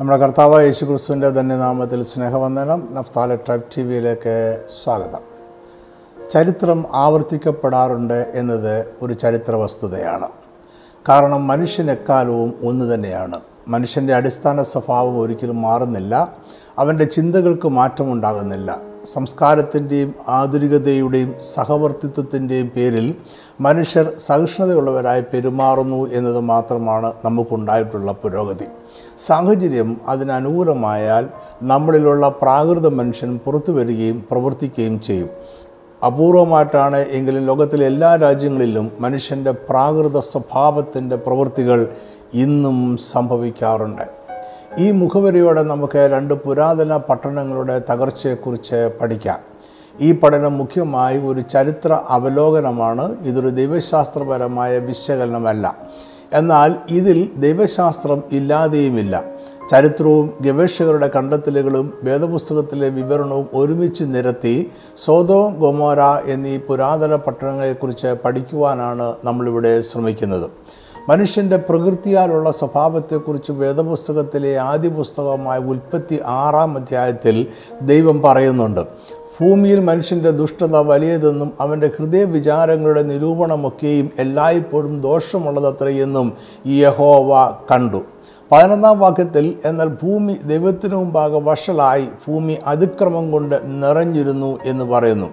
[0.00, 2.88] നമ്മുടെ കർത്താവ് യേശു ക്രിസ്തുവിന്റെ തന്നെ നാമത്തിൽ സ്നേഹവന്ദനം.
[2.92, 5.18] നഫ്താല ട്രൈബ് ടി വിയിലേക്ക് സ്വാഗതം.
[6.30, 10.28] ചരിത്രം ആവർത്തിക്കപ്പെടാറുണ്ട് എന്നത് ഒരു ചരിത്ര വസ്തുതയാണ്
[11.08, 13.40] കാരണം മനുഷ്യൻ എക്കാലവും ഒന്ന് തന്നെയാണ്.
[13.68, 16.36] മനുഷ്യന്റെ അടിസ്ഥാന സ്വഭാവം ഒരിക്കലും മാറുന്നില്ല.
[16.78, 18.78] അവന്റെ ചിന്തകൾക്ക് മാറ്റമുണ്ടാകുന്നില്ല.
[19.12, 23.14] സംസ്കാരത്തിന്റെയും ആധുനികതയുടെയും സഹവർത്തിത്വത്തിന്റെയും പേരിൽ
[23.60, 28.66] മനുഷ്യർ സഹിഷ്ണുതയുള്ളവരായി പെരുമാറുന്നു എന്നത് മാത്രമാണ് നമുക്കുണ്ടായിട്ടുള്ള പുരോഗതി.
[29.26, 31.26] സാഹചര്യം അതിനനുകൂലമായാൽ
[31.62, 35.30] നമ്മളിലുള്ള പ്രാകൃത മനുഷ്യൻ പുറത്തു വരികയും പ്രവർത്തിക്കുകയും ചെയ്യും.
[36.06, 41.80] അപൂർവമായിട്ടാണ് എങ്കിലും ലോകത്തിലെ എല്ലാ രാജ്യങ്ങളിലും മനുഷ്യന്റെ പ്രാകൃത സ്വഭാവത്തിന്റെ പ്രവൃത്തികൾ
[42.34, 44.15] ഇന്നും സംഭവിക്കാറുണ്ട്.
[44.78, 49.38] ഈ മുഖവരിയോടെ നമുക്ക് രണ്ട് പുരാതന പട്ടണങ്ങളുടെ തകർച്ചയെക്കുറിച്ച് പഠിക്കാം.
[50.00, 53.04] ഈ പഠനം മുഖ്യമായി ഒരു ചരിത്ര അവലോകനമാണ്.
[53.22, 55.76] ഇതൊരു ദൈവശാസ്ത്രപരമായ വിശകലനമല്ല.
[56.34, 59.24] എന്നാൽ ഇതിൽ ദൈവശാസ്ത്രം ഇല്ലാതെയുമില്ല.
[59.70, 64.70] ചരിത്രവും ഗവേഷകരുടെ കണ്ടെത്തലുകളും വേദപുസ്തകത്തിലെ വിവരണവും ഒരുമിച്ച് നിരത്തി
[65.04, 70.50] സോതോ ഗൊമോര എന്നീ പുരാതന പട്ടണങ്ങളെക്കുറിച്ച് പഠിക്കുവാനാണ് നമ്മളിവിടെ ശ്രമിക്കുന്നത്.
[71.08, 77.46] മനുഷ്യന്റെ പ്രകൃതിയാലുള്ള സ്വഭാവത്തെക്കുറിച്ച് വേദപുസ്തകത്തിലെ ആദ്യ പുസ്തകമായ ഉൽപ്പത്തി ആറാം അധ്യായത്തിൽ
[77.82, 78.80] ദൈവം പറയുന്നുണ്ട്
[79.40, 86.32] ഭൂമിയിൽ മനുഷ്യന്റെ ദുഷ്ടത വലിയതെന്നും അവന്റെ ഹൃദയ വിചാരങ്ങളുടെ നിരൂപണമൊക്കെയും എല്ലായ്പ്പോഴും ദോഷമുള്ളതത്രയെന്നും
[86.66, 88.02] യഹോവ കണ്ടു.
[88.52, 95.26] പതിനൊന്നാം വാക്യത്തിൽ എന്നാൽ ഭൂമി ദൈവത്തിനു മുമ്പാകെ വഷളായി ഭൂമി അതിക്രമം കൊണ്ട് നിറഞ്ഞിരുന്നു എന്ന് പറയുന്നു.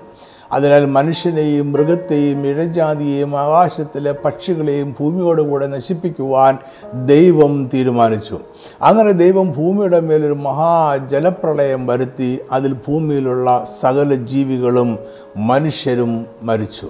[0.53, 6.57] അതിനാൽ മനുഷ്യനെയും മൃഗത്തെയും ഇഴജാതിയെയും ആകാശത്തിലെ പക്ഷികളെയും ഭൂമിയോടുകൂടെ നശിപ്പിക്കുവാൻ
[7.05, 8.39] ദൈവം തീരുമാനിച്ചു.
[8.81, 14.99] അങ്ങനെ ദൈവം ഭൂമിയുടെ മേലൊരു മഹാജലപ്രളയം വരുത്തി അതിൽ ഭൂമിയിലുള്ള സകല ജീവികളും
[15.37, 16.89] മനുഷ്യരും മരിച്ചു.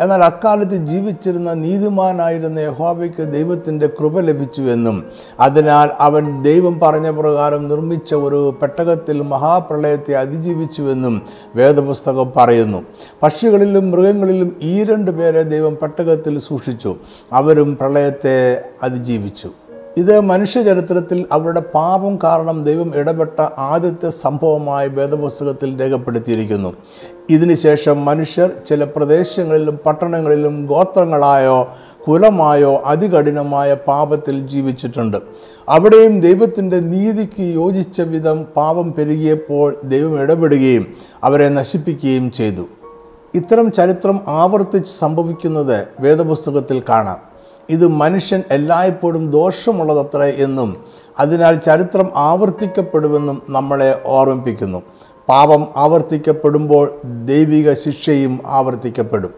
[0.00, 5.04] എന്നാൽ അക്കാലത്ത് ജീവിച്ചിരുന്ന നീതിമാനായിരുന്ന യഹോബയ്ക്ക് ദൈവത്തിന്റെ കൃപ ലഭിച്ചുവെന്നും
[5.40, 11.22] അതിനാൽ അവൻ ദൈവം പറഞ്ഞ പ്രകാരം നിർമ്മിച്ച ഒരു പെട്ടകത്തിൽ മഹാപ്രളയത്തെ അതിജീവിച്ചുവെന്നും
[11.54, 12.82] വേദപുസ്തകം പറയുന്നു.
[13.22, 16.96] പക്ഷികളിലും മൃഗങ്ങളിലും ഈ രണ്ട് പേരെ ദൈവം പെട്ടകത്തിൽ സൂക്ഷിച്ചു.
[17.32, 19.50] അവരും പ്രളയത്തെ അതിജീവിച്ചു.
[19.98, 26.72] ഇത് മനുഷ്യചരിത്രത്തിൽ അവരുടെ പാപം കാരണം ദൈവം ഇടപെട്ട ആദ്യത്തെ സംഭവമായി വേദപുസ്തകത്തിൽ രേഖപ്പെടുത്തിയിരിക്കുന്നു.
[27.30, 31.68] ഇതിനുശേഷം മനുഷ്യർ ചില പ്രദേശങ്ങളിലും പട്ടണങ്ങളിലും ഗോത്രങ്ങളായോ
[32.08, 35.16] കുലമായോ അതികഠിനമായ പാപത്തിൽ ജീവിച്ചിട്ടുണ്ട്.
[35.68, 40.86] അവിടെയും ദൈവത്തിന്റെ നീതിക്ക് യോജിച്ച വിധം പാപം പെരുകിയപ്പോൾ ദൈവം ഇടപെടുകയും
[41.24, 42.62] അവരെ നശിപ്പിക്കുകയും ചെയ്തു.
[43.34, 47.27] ഇത്തരം ചരിത്രം ആവർത്തിച്ച് സംഭവിക്കുന്നത് വേദപുസ്തകത്തിൽ കാണാം.
[47.70, 50.76] ഇത് മനുഷ്യൻ എല്ലായ്പ്പോഴും ദോഷമുള്ളതത്ര എന്നും
[51.18, 54.82] അതിനാൽ ചരിത്രം ആവർത്തിക്കപ്പെടുമെന്നും നമ്മളെ ഓർമ്മിപ്പിക്കുന്നു.
[55.28, 56.92] പാപം ആവർത്തിക്കപ്പെടുമ്പോൾ
[57.24, 59.30] ദൈവിക ശിക്ഷയും ആവർത്തിക്കപ്പെടും.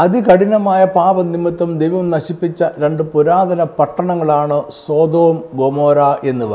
[0.00, 6.54] അതികഠിനമായ പാപനിമിത്തം ദൈവം നശിപ്പിച്ച രണ്ട് പുരാതന പട്ടണങ്ങളാണ് സോതോം ഗൊമോര എന്നിവ.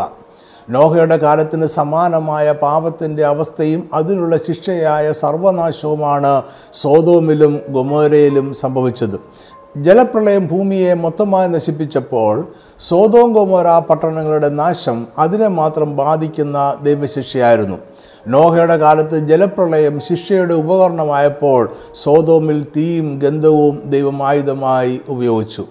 [0.69, 6.41] നോഹയുടെ കാലത്തിന് സമാനമായ പാപത്തിന്റെ അവസ്ഥയും അതിനുള്ള ശിക്ഷയായ സർവനാശവുമാണ്
[6.73, 9.19] സോതോമിലും ഗൊമോരയിലും സംഭവിച്ചത്.
[9.77, 12.47] ജലപ്രളയം ഭൂമിയെ മൊത്തമായി നശിപ്പിച്ചപ്പോൾ
[12.87, 17.77] സോതോം ഗൊമോര പട്ടണങ്ങളുടെ നാശം അതിനെ മാത്രം ബാധിക്കുന്ന ദൈവശിക്ഷയായിരുന്നു.
[18.27, 21.69] നോഹയുടെ കാലത്ത് ജലപ്രളയം ശിക്ഷയുടെ ഉപകരണമായപ്പോൾ
[22.03, 25.63] സോതോമിൽ തീയും ഗന്ധവും ദൈവം ആയുധമായി ഉപയോഗിച്ചു.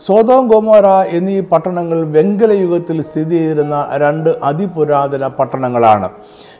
[0.00, 6.08] സോതോം ഗോമോര എന്നീ പട്ടണങ്ങൾ വെങ്കലയുഗത്തിൽ സ്ഥിതി ചെയ്തിരുന്ന രണ്ട് അതിപുരാതന പട്ടണങ്ങളാണ്.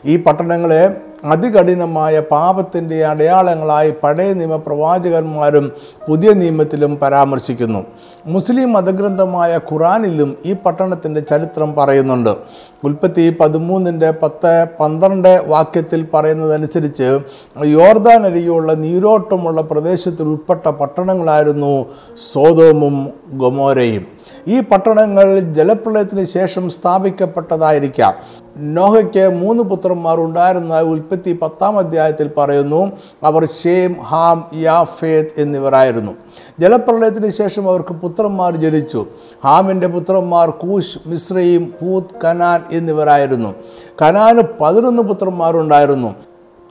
[0.05, 0.81] ഈ പട്ടണങ്ങളെ
[1.25, 5.71] അതികഠിനമായ പാപത്തിന്റെ അടയാളങ്ങളായി പഴയ നിയമപ്രവാചകന്മാരും
[6.07, 7.85] പുതിയ നിയമത്തിലും പരാമർശിക്കുന്നു.
[8.25, 12.35] മുസ്ലിം മതഗ്രന്ഥമായ ഖുറാനിലും ഈ പട്ടണത്തിന്റെ ചരിത്രം പറയുന്നുണ്ട്.
[12.83, 17.19] ഉൽപ്പത്തി പതിമൂന്നിന്റെ പത്ത് പന്ത്രണ്ട് വാക്യത്തിൽ പറയുന്നതനുസരിച്ച്
[17.65, 21.85] യോർദാൻ അരികെയുള്ള നീരോട്ടമുള്ള പ്രദേശത്തിൽ ഉൾപ്പെട്ട പട്ടണങ്ങളായിരുന്നു
[22.33, 24.16] സോതോമും ഗൊമോരയും.
[24.47, 28.13] ഈ പട്ടണങ്ങൾ ജലപ്രളയത്തിന് ശേഷം സ്ഥാപിക്കപ്പെട്ടതായിരിക്കാം.
[28.57, 32.91] നോഹയ്ക്ക് മൂന്ന് പുത്രന്മാർ ഉണ്ടായിരുന്ന ഉൽപ്പത്തി പത്താം അധ്യായത്തിൽ പറയുന്നു
[33.23, 36.11] അവർ ഷേം ഹാം യാഫേത്ത് എന്നിവരായിരുന്നു.
[36.59, 39.05] ജലപ്രളയത്തിന് ശേഷം അവർക്ക് പുത്രന്മാർ ജനിച്ചു.
[39.43, 43.55] ഹാമിന്റെ പുത്രന്മാർ കൂശ് മിശ്രയും പൂത്ത് കനാൻ എന്നിവരായിരുന്നു.
[44.01, 46.15] കനാന് പതിനൊന്ന് പുത്രന്മാരുണ്ടായിരുന്നു.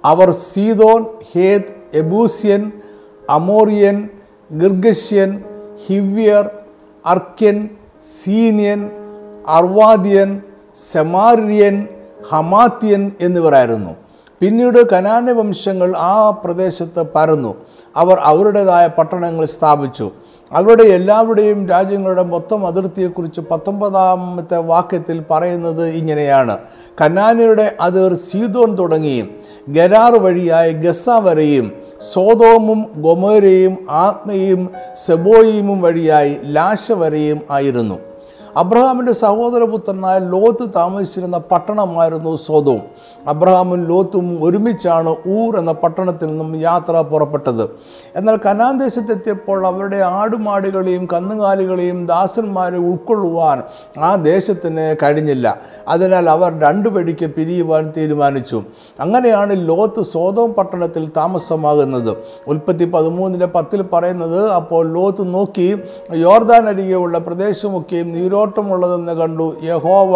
[0.04, 2.72] അവർ സീതോൻ ഹേത്ത് എബൂസ്യൻ
[3.30, 4.08] അമോറിയൻ
[4.52, 5.42] ഗിർഗസ്യൻ
[5.86, 6.50] ഹിവ്യർ
[7.06, 7.68] അർക്യൻ
[8.24, 8.90] സീനിയൻ
[9.48, 10.42] അർവാദിയൻ
[10.92, 11.88] സെമാരിയൻ
[12.30, 13.90] ഹമാത്തിയൻ എന്നിവരായിരുന്നു.
[14.40, 17.54] പിന്നീട് കനാന വംശങ്ങൾ ആ പ്രദേശത്ത് പരന്നു.
[17.96, 20.10] അവർ അവരുടേതായ പട്ടണങ്ങൾ സ്ഥാപിച്ചു.
[20.52, 26.58] അവരുടെ എല്ലാവരുടെയും രാജ്യങ്ങളുടെ മൊത്തം അതിർത്തിയെക്കുറിച്ച് പത്തൊമ്പതാമത്തെ വാക്യത്തിൽ പറയുന്നത് ഇങ്ങനെയാണ്.
[27.00, 29.30] കനാനയുടെ അതിർ സീതോൻ തുടങ്ങിയും
[29.68, 34.68] ഗരാർ വഴിയായി ഗസ വരെയും സോതോമും ഗൊമോരയും ആത്മയും
[35.06, 37.98] സെബോയിമും വഴിയായി ലാശവരയും ആയിരുന്നു.
[38.56, 42.80] അബ്രഹാമിന്റെ സഹോദരപുത്രനായ ലോത്ത് താമസിച്ചിരുന്ന പട്ടണമായിരുന്നു സോതവും
[43.26, 47.70] അബ്രഹാമും ലോത്തും ഒരുമിച്ചാണ് ഊർ എന്ന പട്ടണത്തിൽ നിന്നും യാത്ര പുറപ്പെട്ടത്.
[48.16, 53.62] എന്നാൽ കനാൻ ദേശത്തെത്തിയപ്പോൾ അവരുടെ ആടുമാടുകളെയും കന്നുകാലികളെയും ദാസന്മാരെ ഉൾക്കൊള്ളുവാൻ
[54.04, 55.58] ആ ദേശത്തിന് കഴിഞ്ഞില്ല.
[55.88, 58.62] അതിനാൽ അവർ രണ്ടു പടിക്ക് പിരിയുവാൻ തീരുമാനിച്ചു.
[59.00, 62.16] അങ്ങനെയാണ് ലോത്ത് സോതവും പട്ടണത്തിൽ താമസമാകുന്നത്.
[62.46, 65.78] ഉൽപ്പത്തി പതിമൂന്നിലെ പത്തിൽ പറയുന്നത് അപ്പോൾ ലോത്ത് നോക്കി
[66.14, 68.12] യോർദാൻ അരികെയുള്ള പ്രദേശമൊക്കെയും
[68.46, 69.46] നീരോട്ടമുള്ളതെന്ന് കണ്ടു.
[69.70, 70.12] യഹോവ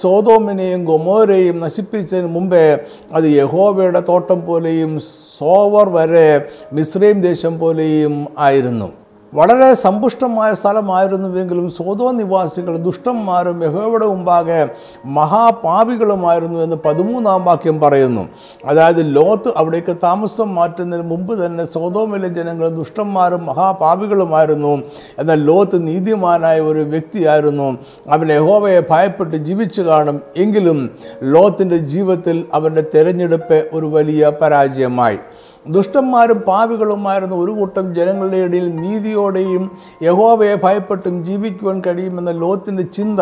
[0.00, 2.64] സോതോമിനെയും ഗൊമോരെയും നശിപ്പിച്ചതിന് മുമ്പേ
[3.16, 4.92] അത് യഹോവയുടെ തോട്ടം പോലെയും
[5.38, 6.28] സോവർ വരെ
[6.76, 8.14] മിശ്രീം ദേശം പോലെയും
[8.46, 8.88] ആയിരുന്നു.
[9.34, 14.68] വളരെ സമ്പുഷ്ടമായ സ്ഥലമായിരുന്നുവെങ്കിലും സോതോ നിവാസികൾ ദുഷ്ടന്മാരും യഹോവയുടെ മുമ്പാകെ
[15.06, 18.28] മഹാപാപികളുമായിരുന്നു എന്ന് പതിമൂന്നാം വാക്യം പറയുന്നു.
[18.64, 24.82] അതായത് ലോത്ത് അവിടേക്ക് താമസം മാറ്റുന്നതിന് മുമ്പ് തന്നെ സോതോമിലെ ജനങ്ങൾ ദുഷ്ടന്മാരും മഹാപാപികളുമായിരുന്നു.
[25.18, 27.78] എന്നാൽ ലോത്ത് നീതിമാനായ ഒരു വ്യക്തിയായിരുന്നു.
[28.10, 30.20] അവൻ യഹോവയെ ഭയപ്പെട്ട് ജീവിച്ചു കാണും.
[30.36, 30.90] എങ്കിലും
[31.22, 35.18] ലോത്തിന്റെ ജീവിതത്തിൽ അവന്റെ തെരഞ്ഞെടുപ്പ് ഒരു വലിയ പരാജയമായി.
[35.70, 39.70] ദുഷ്ടന്മാരും പാവികളുമായിരുന്ന ഒരു കൂട്ടം ജനങ്ങളുടെ ഇടയിൽ നീതിയോടെയും
[40.02, 43.20] യഹോവയെ ഭയപ്പെട്ടും ജീവിക്കുവാൻ കഴിയുമെന്ന ലോത്തിന്റെ ചിന്ത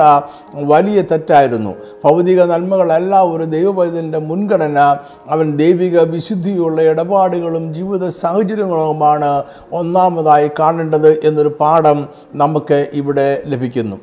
[0.54, 1.74] വലിയ തെറ്റായിരുന്നു.
[2.04, 4.96] ഭൗതിക നന്മകളല്ല ഒരു ദൈവപൈതലിന്റെ മുൻഗണന.
[5.28, 9.42] അവൻ ദൈവിക വിശുദ്ധിയുള്ള ഇടപാടുകളും ജീവിത സാഹചര്യങ്ങളുമാണ്
[9.72, 13.96] ഒന്നാമതായി കാണേണ്ടത് എന്നൊരു പാഠം നമുക്ക് ഇവിടെ ലഭിക്കുന്നു.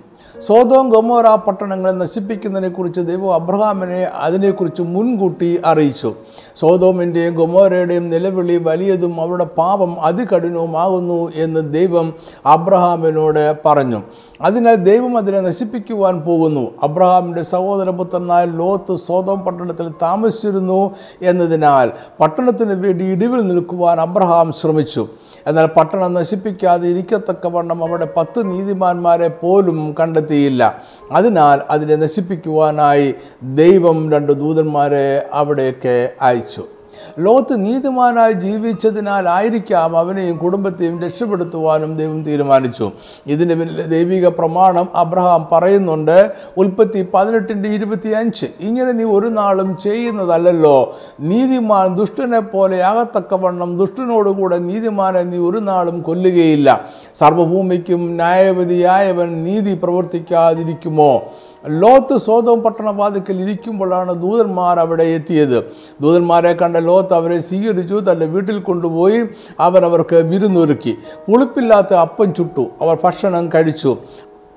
[0.48, 6.14] സോതോം ഗൊമോറ പട്ടണങ്ങളെ നശിപ്പിക്കുന്നതിനെക്കുറിച്ച് ദൈവം അബ്രഹാമിനെ അതിനെക്കുറിച്ച് മുൻകൂട്ടി അറിയിച്ചു.
[6.60, 12.14] സോതോമിന്റെയും ഗൊമോരയുടെയും നിലവിളി വലിയതും അവരുടെ പാപം അതികഠിനവുമാകുന്നു എന്ന് ദൈവം
[12.46, 14.02] അബ്രഹാമിനോട് പറഞ്ഞു.
[14.42, 16.72] അതിനാൽ ദൈവം അതിനെ നശിപ്പിക്കുവാൻ പോകുന്നു.
[16.84, 20.92] അബ്രഹാമിന്റെ സഹോദരപുത്രനായ ലോത്ത് സോതോം പട്ടണത്തിൽ താമസിച്ചിരുന്നു
[21.22, 25.08] എന്നതിനാൽ പട്ടണത്തിന് വേണ്ടി ഇടിവിൽ നിൽക്കുവാൻ അബ്രഹാം ശ്രമിച്ചു.
[25.48, 30.82] എന്നാൽ പട്ടണം നശിപ്പിക്കാതെ ഇരിക്കത്തക്കവണ്ണം അവിടെ പത്ത് നീതിമാന്മാരെ പോലും കണ്ടെത്തിയില്ല.
[31.12, 36.81] അതിനാൽ അതിനെ നശിപ്പിക്കുവാനായി ദൈവം രണ്ട് ദൂതന്മാരെ അവിടെയൊക്കെ അയച്ചു.
[37.20, 42.92] ലോത്ത് നീതിമാനായി ജീവിച്ചതിനാലായിരിക്കാം അവനെയും കുടുംബത്തെയും രക്ഷപ്പെടുത്തുവാനും ദൈവം തീരുമാനിച്ചു.
[43.28, 46.32] ഇതിന് പിന്നിലെ ദൈവിക പ്രമാണം അബ്രഹാം പറയുന്നുണ്ട്.
[46.58, 50.98] ഉൽപ്പത്തി പതിനെട്ടിന്റെ ഇരുപത്തി അഞ്ച് ഇങ്ങനെ നീ ഒരു നാളും ചെയ്യുന്നതല്ലല്ലോ.
[51.20, 56.90] നീതിമാൻ ദുഷ്ടനെ പോലെ ആകത്തക്കവണ്ണം ദുഷ്ടനോടുകൂടെ നീതിമാനെ നീ ഒരു നാളും കൊല്ലുകയില്ല.
[57.20, 61.22] സർവഭൂമിക്കും ന്യായവതിയായവൻ നീതി പ്രവർത്തിക്കാതിരിക്കുമോ?
[61.70, 65.74] ലോത്ത് സ്വതവും പട്ടണവാതിക്കൽ ഇരിക്കുമ്പോഴാണ് ദൂതന്മാർ അവിടെ എത്തിയത്.
[66.02, 69.26] ദൂതന്മാരെ കണ്ട ലോത്ത് അവരെ സ്വീകരിച്ചു തന്റെ വീട്ടിൽ കൊണ്ടുപോയി
[69.60, 70.98] അവൻ അവർക്ക് വിരുന്നൊരുക്കി.
[71.28, 73.98] പുളിപ്പില്ലാത്ത അപ്പം ചുട്ടു അവർ ഭക്ഷണം കഴിച്ചു.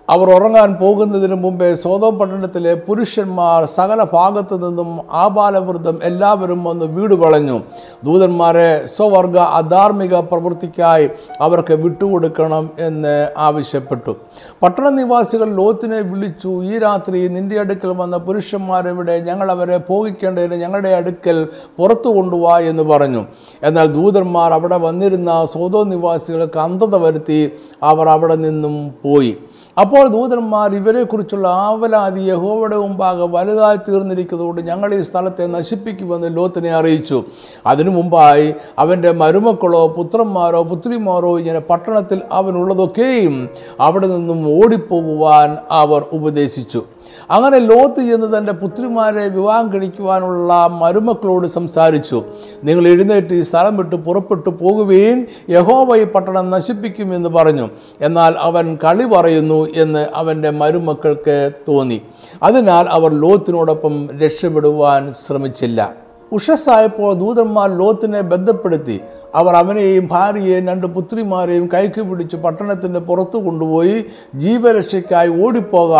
[0.08, 7.60] അവർ ഉറങ്ങാൻ പോകുന്നതിന് മുമ്പേ സോതോ പട്ടണത്തിലെ പുരുഷന്മാർ സകല ഭാഗത്തു നിന്നും ആബാലവൃദ്ധം എല്ലാവരും വന്ന് വീട് വളഞ്ഞു.
[8.04, 11.06] ദൂതന്മാരെ സ്വവർഗ അധാർമിക പ്രവൃത്തിക്കായി
[11.40, 14.14] അവർക്ക് വിട്ടുകൊടുക്കണം എന്ന് ആവശ്യപ്പെട്ടു.
[14.62, 21.48] പട്ടണ നിവാസികൾ ലോത്തിനെ വിളിച്ചു ഈ രാത്രി നിന്റെ അടുക്കൽ വന്ന പുരുഷന്മാരെവിടെ ഞങ്ങൾ അവരെ ഭോഗിക്കേണ്ടതിന് ഞങ്ങളുടെ അടുക്കൽ
[21.78, 23.24] പുറത്തു കൊണ്ടുപോവാ എന്ന് പറഞ്ഞു.
[23.62, 27.40] എന്നാൽ ദൂതന്മാർ അവിടെ വന്നിരുന്ന സോതോ നിവാസികൾക്ക് അന്ധത വരുത്തി
[27.82, 29.34] അവർ അവിടെ നിന്നും പോയി.
[29.76, 37.18] അപ്പോൾ ദൂതന്മാർ ഇവരെക്കുറിച്ചുള്ള ആവലാതി യഹോവയുടെ മുമ്പാകെ വലുതായി തീർന്നിരിക്കുന്നതുകൊണ്ട് ഞങ്ങൾ ഈ സ്ഥലത്തെ നശിപ്പിക്കുമെന്ന് ലോത്തിനെ അറിയിച്ചു.
[37.66, 43.48] അതിനു മുമ്പായി അവന്റെ മരുമക്കളോ പുത്രന്മാരോ പുത്രിമാരോ ഇങ്ങനെ പട്ടണത്തിൽ അവനുള്ളതൊക്കെയും
[43.80, 46.82] അവിടെ നിന്നും ഓടിപ്പോകുവാൻ അവർ ഉപദേശിച്ചു.
[47.30, 52.24] അങ്ങനെ ലോത്ത് ചെന്ന് തന്റെ പുത്രിമാരെ വിവാഹം കഴിക്കുവാനുള്ള മരുമക്കളോട് സംസാരിച്ചു.
[52.64, 57.68] നിങ്ങൾ എഴുന്നേറ്റ് ഈ സ്ഥലം വിട്ട് പുറപ്പെട്ടു പോകുകയും യഹോവ പട്ടണം നശിപ്പിക്കുമെന്ന് പറഞ്ഞു.
[58.00, 62.02] എന്നാൽ അവൻ കളി പറയുന്നു എന്ന് അവന്റെ മരുമക്കൾക്ക് തോന്നി.
[62.42, 65.94] അതിനാൽ അവർ ലോത്തിനോടൊപ്പം രക്ഷപ്പെടുവാൻ ശ്രമിച്ചില്ല.
[66.32, 69.00] ഉഷസ്സായപ്പോൾ ദൂതന്മാർ ലോത്തിനെ ബന്ധപ്പെടുത്തി.
[69.34, 75.92] അവർ അവനെയും ഭാര്യയെയും രണ്ട് പുത്രിമാരെയും കൈക്ക് പിടിച്ച് പട്ടണത്തിന്റെ പുറത്തു കൊണ്ടുപോയി ജീവരക്ഷയ്ക്കായി ഓടിപ്പോക.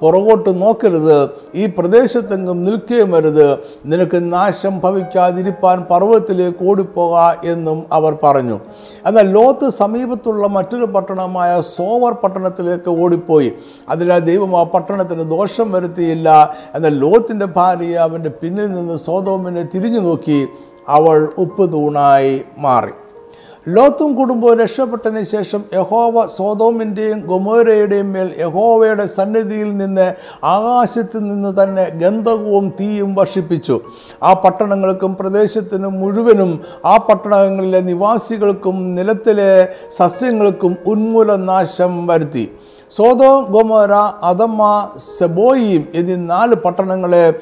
[0.00, 1.30] പുറകോട്ട് നോക്കരുത്.
[1.54, 8.60] ഈ പ്രദേശത്തെങ്കും നിൽക്കുകയും വരുത് നിനക്ക് നാശം ഭവിക്കാതിരിപ്പാൻ പർവതത്തിലേക്ക് ഓടിപ്പോക എന്നും അവർ പറഞ്ഞു.
[9.06, 13.52] എന്നാൽ ലോത്ത് സമീപത്തുള്ള മറ്റൊരു പട്ടണമായ സോവർ പട്ടണത്തിലേക്ക് ഓടിപ്പോയി.
[13.88, 16.54] അതിനാൽ ദൈവം ആ പട്ടണത്തിന് ദോഷം വരുത്തിയില്ല.
[16.74, 20.48] എന്നാൽ ലോത്തിന്റെ ഭാര്യ അവന്റെ പിന്നിൽ നിന്ന് സോതോമിനെ തിരിഞ്ഞു നോക്കി.
[20.88, 22.92] അവൾ ഉപ്പ് തൂണായി മാറി.
[23.68, 30.14] ലോത്തും കുടുംബവും രക്ഷപ്പെട്ടതിന് ശേഷം യഹോവ സോതോമിന്റെയും ഗൊമോരയുടെയും മേൽ യഹോവയുടെ സന്നിധിയിൽ നിന്ന്
[30.44, 33.80] ആകാശത്ത് നിന്ന് തന്നെ ഗന്ധകവും തീയും വർഷിപ്പിച്ചു.
[34.22, 42.50] ആ പട്ടണങ്ങൾക്കും പ്രദേശത്തിനും മുഴുവനും ആ പട്ടണങ്ങളിലെ നിവാസികൾക്കും നിലത്തിലെ സസ്യങ്ങൾക്കും ഉന്മൂലനാശം വരുത്തി.
[42.96, 43.92] സോതോ ഗോമോര
[44.22, 47.34] അതമ്മ സെബോയിയും എന്നീ നാല് പട്ടണങ്ങളെ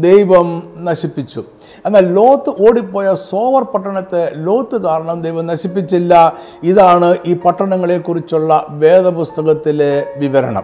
[0.00, 1.44] ദൈവം നശിപ്പിച്ചു.
[1.86, 6.32] എന്നാൽ ലോത്ത് ഓടിപ്പോയ സോവർ പട്ടണത്തെ ലോത്ത് കാരണം ദൈവം നശിപ്പിച്ചില്ല.
[6.62, 10.62] ഇതാണ് ഈ പട്ടണങ്ങളെക്കുറിച്ചുള്ള വേദപുസ്തകത്തിലെ വിവരണം.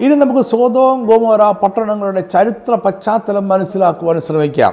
[0.00, 4.72] ഇനി നമുക്ക് സോതോം ഗോമോര പട്ടണങ്ങളുടെ ചരിത്ര പശ്ചാത്തലം മനസ്സിലാക്കുവാൻ ശ്രമിക്കാം.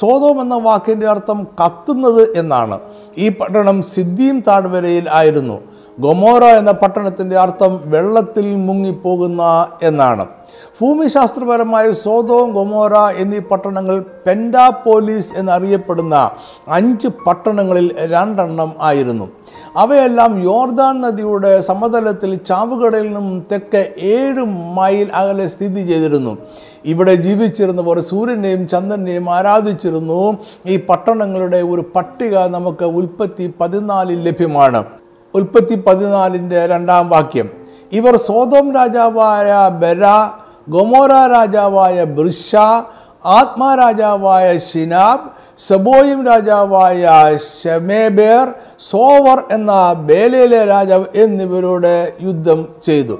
[0.00, 2.78] സോതോം എന്ന വാക്കിന്റെ അർത്ഥം കത്തുന്നത് എന്നാണ്.
[3.18, 5.73] ഈ പട്ടണം സിദ്ദീം താഴ്വരയിൽ ആയിരുന്നു.
[6.00, 9.42] ഗൊമോറ എന്ന പട്ടണത്തിന്റെ അർത്ഥം വെള്ളത്തിൽ മുങ്ങിപ്പോകുന്ന
[9.82, 10.26] എന്നാണ്.
[10.80, 16.30] ഭൂമിശാസ്ത്രപരമായി സോതോം ഗൊമോറ എന്നീ പട്ടണങ്ങൾ പെൻഡാപോലീസ് എന്നറിയപ്പെടുന്ന
[16.68, 19.28] അഞ്ച് പട്ടണങ്ങളിൽ രണ്ടെണ്ണം ആയിരുന്നു.
[19.76, 24.44] അവയെല്ലാം യോർദാൻ നദിയുടെ സമതലത്തിൽ ചാവുകടയിൽ നിന്നും തെക്ക് ഏഴ്
[24.78, 26.36] മൈൽ അകലെ സ്ഥിതി ചെയ്തിരുന്നു.
[26.86, 30.38] ഇവിടെ ജീവിച്ചിരുന്നവർ സൂര്യനെയും ചന്ദ്രനെയും ആരാധിച്ചിരുന്നു.
[30.66, 34.82] ഈ പട്ടണങ്ങളുടെ ഒരു പട്ടിക നമുക്ക് ഉൽപ്പത്തി പതിനാലിൽ ലഭ്യമാണ്.
[35.34, 37.48] ഉൽപ്പത്തി പതിനാലിന്റെ രണ്ടാം വാക്യം.
[37.98, 39.50] ഇവർ സോതോം രാജാവായ
[39.82, 40.04] ബെര
[40.74, 42.50] ഗൊമോറ രാജാവായ ബൃഷ
[43.38, 45.26] ആത്മാ രാജാവായ ഷിനാബ്
[45.66, 47.02] സബോയിം രാജാവായ
[47.60, 48.46] ഷമേബേർ
[48.90, 49.72] സോവർ എന്ന
[50.08, 51.94] ബേലയിലെ രാജാവ് എന്നിവരോട്
[52.26, 53.16] യുദ്ധം ചെയ്തു.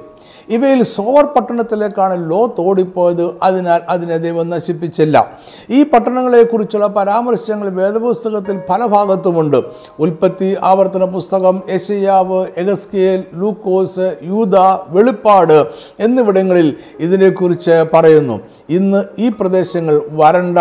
[0.49, 5.37] ഇവയിൽ സോവർ പട്ടണത്തിലേക്കാണ് ലോ ഓടിപ്പോയത് അതിനാൽ അതിനെ ദൈവം നശിപ്പിച്ചില്ല.
[5.69, 9.63] ഈ പട്ടണങ്ങളെക്കുറിച്ചുള്ള പരാമർശങ്ങൾ വേദപുസ്തകത്തിൽ പല ഭാഗത്തുമുണ്ട്.
[9.99, 15.65] ഉൽപ്പത്തി ആവർത്തന പുസ്തകം യശയാവ് എഗസ്കേൽ ലൂക്കോസ് യൂത വെളിപ്പാട്
[15.99, 18.39] എന്നിവിടങ്ങളിൽ ഇതിനെക്കുറിച്ച് പറയുന്നു.
[18.69, 20.57] ഇന്ന് ഈ പ്രദേശങ്ങൾ വരണ്ട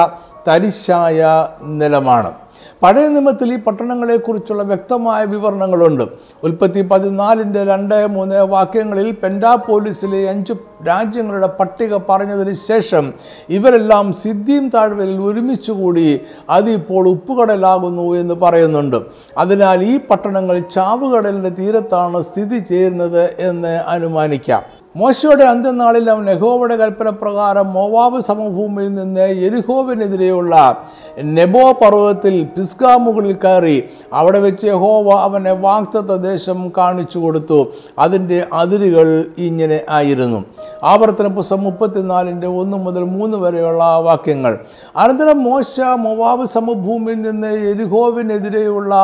[0.49, 2.44] തരിശായ നിലമാണ്.
[2.85, 6.03] പഴയ നിയമത്തിൽ ഈ പട്ടണങ്ങളെക്കുറിച്ചുള്ള വ്യക്തമായ വിവരണങ്ങളുണ്ട്.
[6.45, 10.53] ഉൽപ്പത്തി പതിനാലിന്റെ രണ്ട് മൂന്ന് വാക്യങ്ങളിൽ പെൻഡാപോലിസിലെ അഞ്ച്
[10.89, 13.13] രാജ്യങ്ങളുടെ പട്ടിക പറഞ്ഞതിന് ശേഷം
[13.49, 18.99] ഇവരെല്ലാം സിദ്ധിയും താഴ്വരയിൽ ഒരുമിച്ചുകൂടി അതിപ്പോൾ ഉപ്പുകടലാകുന്നു എന്ന് പറയുന്നുണ്ട്.
[19.39, 24.74] അതിനാൽ ഈ പട്ടണങ്ങൾ ചാവുകടലിന്റെ തീരത്താണ് സ്ഥിതി ചെയ്യുന്നത് എന്ന് അനുമാനിക്കാം.
[24.97, 30.85] മോശയുടെ അന്ത്യനാളിൽ അവൻ യഹോവയുടെ കൽപ്പന പ്രകാരം മോവാബ് സമഭൂമിയിൽ നിന്ന് എരിഹോവിനെതിരെയുള്ള
[31.23, 37.67] നെബോ പർവതത്തിൽ പിസ്കാ മുകളിൽ കയറി അവിടെ വെച്ച് യഹോവ അവനെ വാക്തത്വ ദേശം കാണിച്ചു കൊടുത്തു.
[37.99, 40.45] അതിന്റെ അതിരുകൾ ഇങ്ങനെ ആയിരുന്നു.
[40.83, 44.59] ആവർത്തന പുസ്തകം മുപ്പത്തിനാലിന്റെ ഒന്ന് മുതൽ മൂന്ന് വരെയുള്ള വാക്യങ്ങൾ.
[44.97, 48.95] അനന്തരം മോശ മൊവാബ് സമഭൂമിയിൽ നിന്ന് എരിഹോവിനെതിരെയുള്ള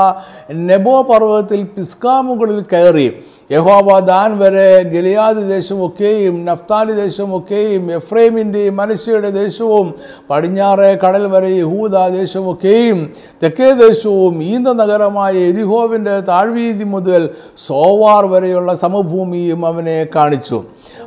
[0.54, 3.09] നെബോ പർവതത്തിൽ പിസ്കാ മുകളിൽ കയറി.
[3.52, 9.87] യഹോവ ദാൻ വരെ ഗലിയാദ് ദേശമൊക്കെയും നഫ്താലി ദേശമൊക്കെയും എഫ്രൈമിന്റെയും മനസ്സിയുടെ ദേശവും
[10.30, 12.99] പടിഞ്ഞാറെ കടൽ വരെ യഹൂദ ദേശമൊക്കെയും
[13.42, 17.28] തെക്കേ ദേശവും ഈന്ത നഗരമായ എരിഹോവിന്റെ താഴ്വീതി മുതൽ
[17.66, 20.61] സോവാർ വരെയുള്ള സമഭൂമിയും അവനെ കാണിച്ചു.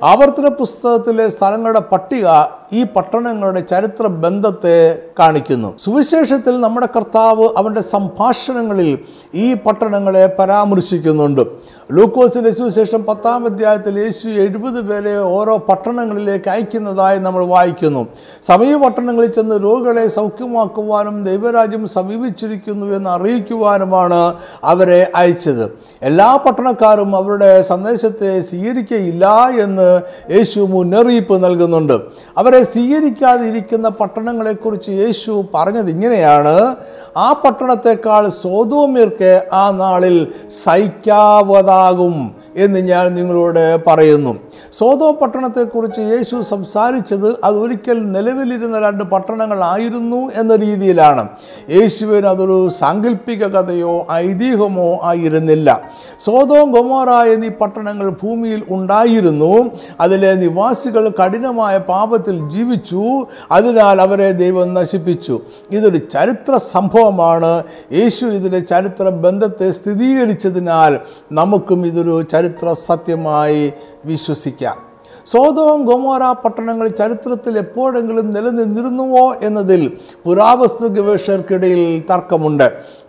[0.04, 2.28] ആവർത്തന പുസ്തകത്തിലെ സ്ഥലങ്ങളുടെ പട്ടിക
[2.74, 4.78] ഈ പട്ടണങ്ങളുടെ ചരിത്ര ബന്ധത്തെ
[5.20, 5.70] കാണിക്കുന്നു.
[5.84, 8.92] സുവിശേഷത്തിൽ നമ്മുടെ കർത്താവ് അവന്റെ സംഭാഷണങ്ങളിൽ
[9.36, 11.73] ഈ പട്ടണങ്ങളെ പരാമർശിക്കുന്നുണ്ട്.
[11.92, 18.08] ലൂക്കോസിന്റെ സുവിശേഷം പത്താം അധ്യായത്തിൽ യേശു എഴുപത് പേരെ ഓരോ പട്ടണങ്ങളിലേക്ക് അയക്കുന്നതായി നമ്മൾ വായിക്കുന്നു.
[18.44, 25.72] സമീപ പട്ടണങ്ങളിൽ ചെന്ന് രോഗികളെ സൗഖ്യമാക്കുവാനും ദൈവരാജ്യം സമീപിച്ചിരിക്കുന്നു എന്ന് അറിയിക്കുവാനുമാണ് അവരെ അയച്ചത്.
[26.02, 32.02] എല്ലാ പട്ടണക്കാരും അവരുടെ സന്ദേശത്തെ സ്വീകരിക്കയില്ല എന്ന് യേശു മുന്നറിയിപ്പ് നൽകുന്നുണ്ട്.
[32.38, 36.76] അവരെ സ്വീകരിക്കാതിരിക്കുന്ന പട്ടണങ്ങളെക്കുറിച്ച് യേശു പറഞ്ഞത് ഇങ്ങനെയാണ്.
[37.18, 40.28] ആ പട്ടണത്തെക്കാൾ സോതോമ്യർക്ക് ആ നാളിൽ
[40.64, 42.16] സഹിക്കാവതാകും
[42.56, 44.34] എന്ന് ഞാൻ നിങ്ങളോട് പറയുന്നു.
[44.80, 51.30] സോതോ പട്ടണത്തെക്കുറിച്ച് യേശു സംസാരിച്ചത് അത് ഒരിക്കൽ നിലവിലിരുന്ന രണ്ട് പട്ടണങ്ങളായിരുന്നു എന്ന രീതിയിലാണ്.
[51.70, 55.82] യേശുവിന് അതൊരു സാങ്കല്പിക കഥയോ ഐതിഹ്യമോ ആയിരുന്നില്ല.
[56.26, 59.72] സോതോ ഗൊമോറ എന്നീ പട്ടണങ്ങൾ ഭൂമിയിൽ ഉണ്ടായിരുന്നു.
[60.00, 63.26] അതിലെ നിവാസികൾ കഠിനമായ പാപത്തിൽ ജീവിച്ചു.
[63.52, 65.40] അതിനാൽ അവരെ ദൈവം നശിപ്പിച്ചു.
[65.72, 67.64] ഇതൊരു ചരിത്ര സംഭവമാണ്.
[67.92, 71.00] യേശു ഇതിന്റെ ചരിത്ര ബന്ധത്തെ സ്ഥിരീകരിച്ചതിനാൽ
[71.32, 73.74] നമുക്കും ഇതൊരു ചരിത്ര സത്യമായി
[74.06, 74.78] വിശ്വസിക്കാം.
[75.28, 79.92] സോതവും ഗൊമോറ പട്ടണങ്ങൾ ചരിത്രത്തിൽ എപ്പോഴെങ്കിലും നിലനിന്നിരുന്നുവോ എന്നതിൽ
[80.26, 82.68] പുരാവസ്തു ഗവേഷകർക്കിടയിൽ തർക്കമുണ്ട്.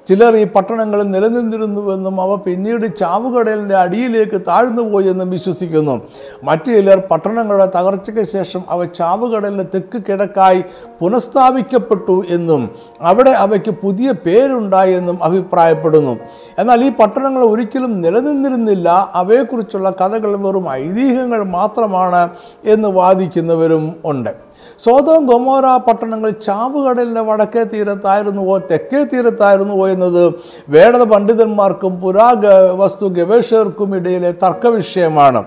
[0.09, 6.01] ചിലർ ഈ പട്ടണങ്ങളിൽ നിലനിന്നിരുന്നുവെന്നും അവ പിന്നീട് ചാവുകടലിന്റെ അടിയിലേക്ക് താഴ്ന്നുപോയെന്നും വിശ്വസിക്കുന്നു.
[6.45, 10.65] മറ്റു ചിലർ പട്ടണങ്ങളുടെ തകർച്ചയ്ക്ക് ശേഷം അവ ചാവുകടലിന്റെ തെക്ക് കിഴക്കായി
[11.01, 12.71] പുനഃസ്ഥാപിക്കപ്പെട്ടു എന്നും
[13.01, 16.17] അവിടെ അവയ്ക്ക് പുതിയ പേരുണ്ടായെന്നും അഭിപ്രായപ്പെടുന്നു.
[16.59, 19.11] എന്നാൽ ഈ പട്ടണങ്ങൾ ഒരിക്കലും നിലനിന്നിരുന്നില്ല.
[19.15, 22.29] അവയെക്കുറിച്ചുള്ള കഥകൾ വെറും ഐതിഹ്യങ്ങൾ മാത്രമാണ്
[22.65, 24.44] എന്ന് വാദിക്കുന്നവരും ഉണ്ട്.
[24.79, 30.35] സോതോം ഗൊമോറ പട്ടണങ്ങൾ ചാവുകടലിന്റെ വടക്കേ തീരത്തായിരുന്നുവോ തെക്കേ തീരത്തായിരുന്നുവോ എന്നത്
[30.69, 32.35] വേടത പണ്ഡിതന്മാർക്കും പുരാ
[32.75, 35.45] വസ്തു ഗവേഷകർക്കും ഇടയിലെ തർക്കവിഷയമാണ്.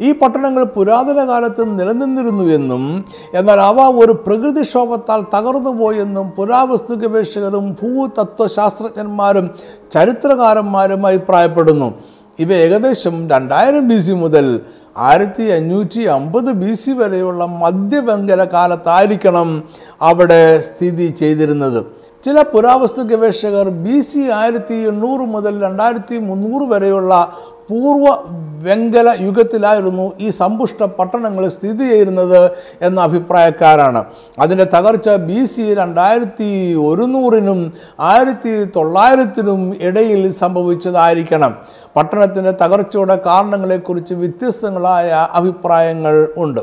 [0.00, 9.50] ഈ പട്ടണങ്ങൾ പുരാതന കാലത്ത് നിലനിന്നിരുന്നുവെന്നും എന്നാൽ അവ ഒരു പ്രകൃതിക്ഷോഭത്താൽ തകർന്നുപോയെന്നും പുരാവസ്തു ഗവേഷകരും ഭൂതത്വശാസ്ത്രജ്ഞന്മാരും
[9.92, 11.94] ചരിത്രകാരന്മാരും അഭിപ്രായപ്പെടുന്നു.
[12.38, 14.60] ഇവ ഏകദേശം രണ്ടായിരം ബി സി മുതൽ
[14.96, 19.62] ആയിരത്തി അഞ്ഞൂറ്റി അമ്പത് ബി സി വരെയുള്ള മധ്യവെങ്കല കാലത്തായിരിക്കണം
[20.02, 21.86] അവിടെ സ്ഥിതി ചെയ്തിരുന്നത്.
[22.24, 27.32] ചില പുരാവസ്തു ഗവേഷകർ ബി സി ആയിരത്തി എണ്ണൂറ് മുതൽ രണ്ടായിരത്തി മുന്നൂറ് വരെയുള്ള
[27.70, 28.06] പൂർവ
[28.62, 32.50] വെങ്കല യുഗത്തിലായിരുന്നു ഈ സമ്പുഷ്ട പട്ടണങ്ങൾ സ്ഥിതി ചെയ്യുന്നത്
[32.82, 34.04] എന്ന അഭിപ്രായക്കാരാണ്.
[34.38, 41.54] അതിന്റെ തകർച്ച ബി സി രണ്ടായിരത്തി ഒരുന്നൂറിനും ആയിരത്തി തൊള്ളായിരത്തിനും ഇടയിൽ സംഭവിച്ചതായിരിക്കണം.
[41.96, 46.62] പട്ടണത്തിന്റെ തകർച്ചയുടെ കാരണങ്ങളെക്കുറിച്ച് വ്യത്യസ്തങ്ങളായ അഭിപ്രായങ്ങൾ ഉണ്ട്.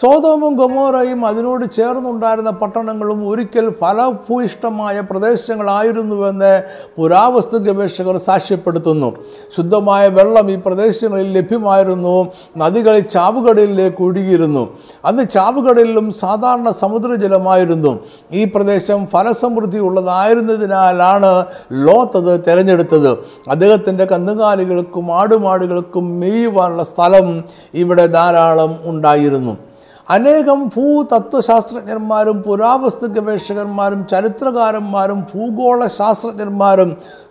[0.00, 6.62] സോതോമും ഗമോറയും അതിനോട് ചേർന്നുണ്ടായിരുന്ന പട്ടണങ്ങളും ഒരിക്കൽ ഫലഭൂയിഷ്ടമായ പ്രദേശങ്ങളായിരുന്നുവെന്ന്
[6.96, 9.16] പുരാവസ്തു ഗവേഷകർ സാക്ഷ്യപ്പെടുത്തുന്നു.
[9.56, 12.32] ശുദ്ധമായ വെള്ളം ഈ പ്രദേശങ്ങളിൽ ലഭ്യമായിരുന്നു.
[12.56, 14.76] നദികൾ ചാവുകടലിലേക്ക് ഒഴുകിയിരുന്നു.
[15.04, 17.98] അന്ന് ചാവുകടലിലും സാധാരണ സമുദ്രജലമായിരുന്നു.
[18.32, 23.18] ഈ പ്രദേശം ഫലസമൃദ്ധി ഉള്ളതായിരുന്നതിനാലാണ് ലോത്ത് തിരഞ്ഞെടുത്തത്.
[23.50, 27.44] അദ്ദേഹത്തിന്റെ കന്നുകാലികൾക്കും ആടുമാടുകൾക്കും മേയുവാനുള്ള സ്ഥലം
[27.74, 29.56] ഇവിടെ ധാരാളം ഉണ്ടായിരുന്നു.
[30.10, 36.90] അനേകം ഭൂതത്വശാസ്ത്രജ്ഞന്മാരും പുരാവസ്തു ഗവേഷകന്മാരും ചരിത്രകാരന്മാരും ഭൂഗോള ശാസ്ത്രജ്ഞന്മാരും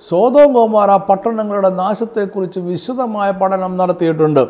[0.10, 4.44] സോതോഗോമാറ പട്ടണങ്ങളുടെ നാശത്തെക്കുറിച്ച് വിശദമായ പഠനം നടത്തിയിട്ടുണ്ട്.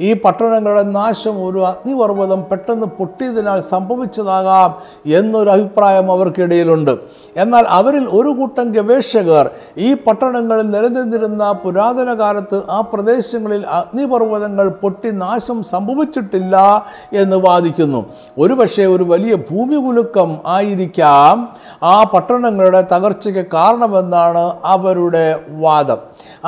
[0.00, 4.74] ഈ പട്ടണങ്ങളുടെ നാശം ഒരു അഗ്നിപർവതം പെട്ടെന്ന് പൊട്ടിയതിനാൽ സംഭവിച്ചതാകാം
[5.06, 6.98] എന്നൊരു അഭിപ്രായം അവർക്കിടയിലുണ്ട്.
[7.36, 15.64] എന്നാൽ അവരിൽ ഒരു കൂട്ടം ഗവേഷകർ ഈ പട്ടണങ്ങളിൽ നിലനിന്നിരുന്ന പുരാതന കാലത്ത് ആ പ്രദേശങ്ങളിൽ അഗ്നിപർവതങ്ങൾ പൊട്ടി നാശം
[15.64, 18.06] സംഭവിച്ചിട്ടില്ല എന്ന് വാദിക്കുന്നു.
[18.38, 21.48] ഒരുപക്ഷെ ഒരു വലിയ ഭൂമി കുലുക്കം ആയിരിക്കാം
[21.82, 25.96] ആ പട്ടണങ്ങളുടെ തകർച്ചയ്ക്ക് കാരണമെന്നാണ് അവരുടെ വാദം.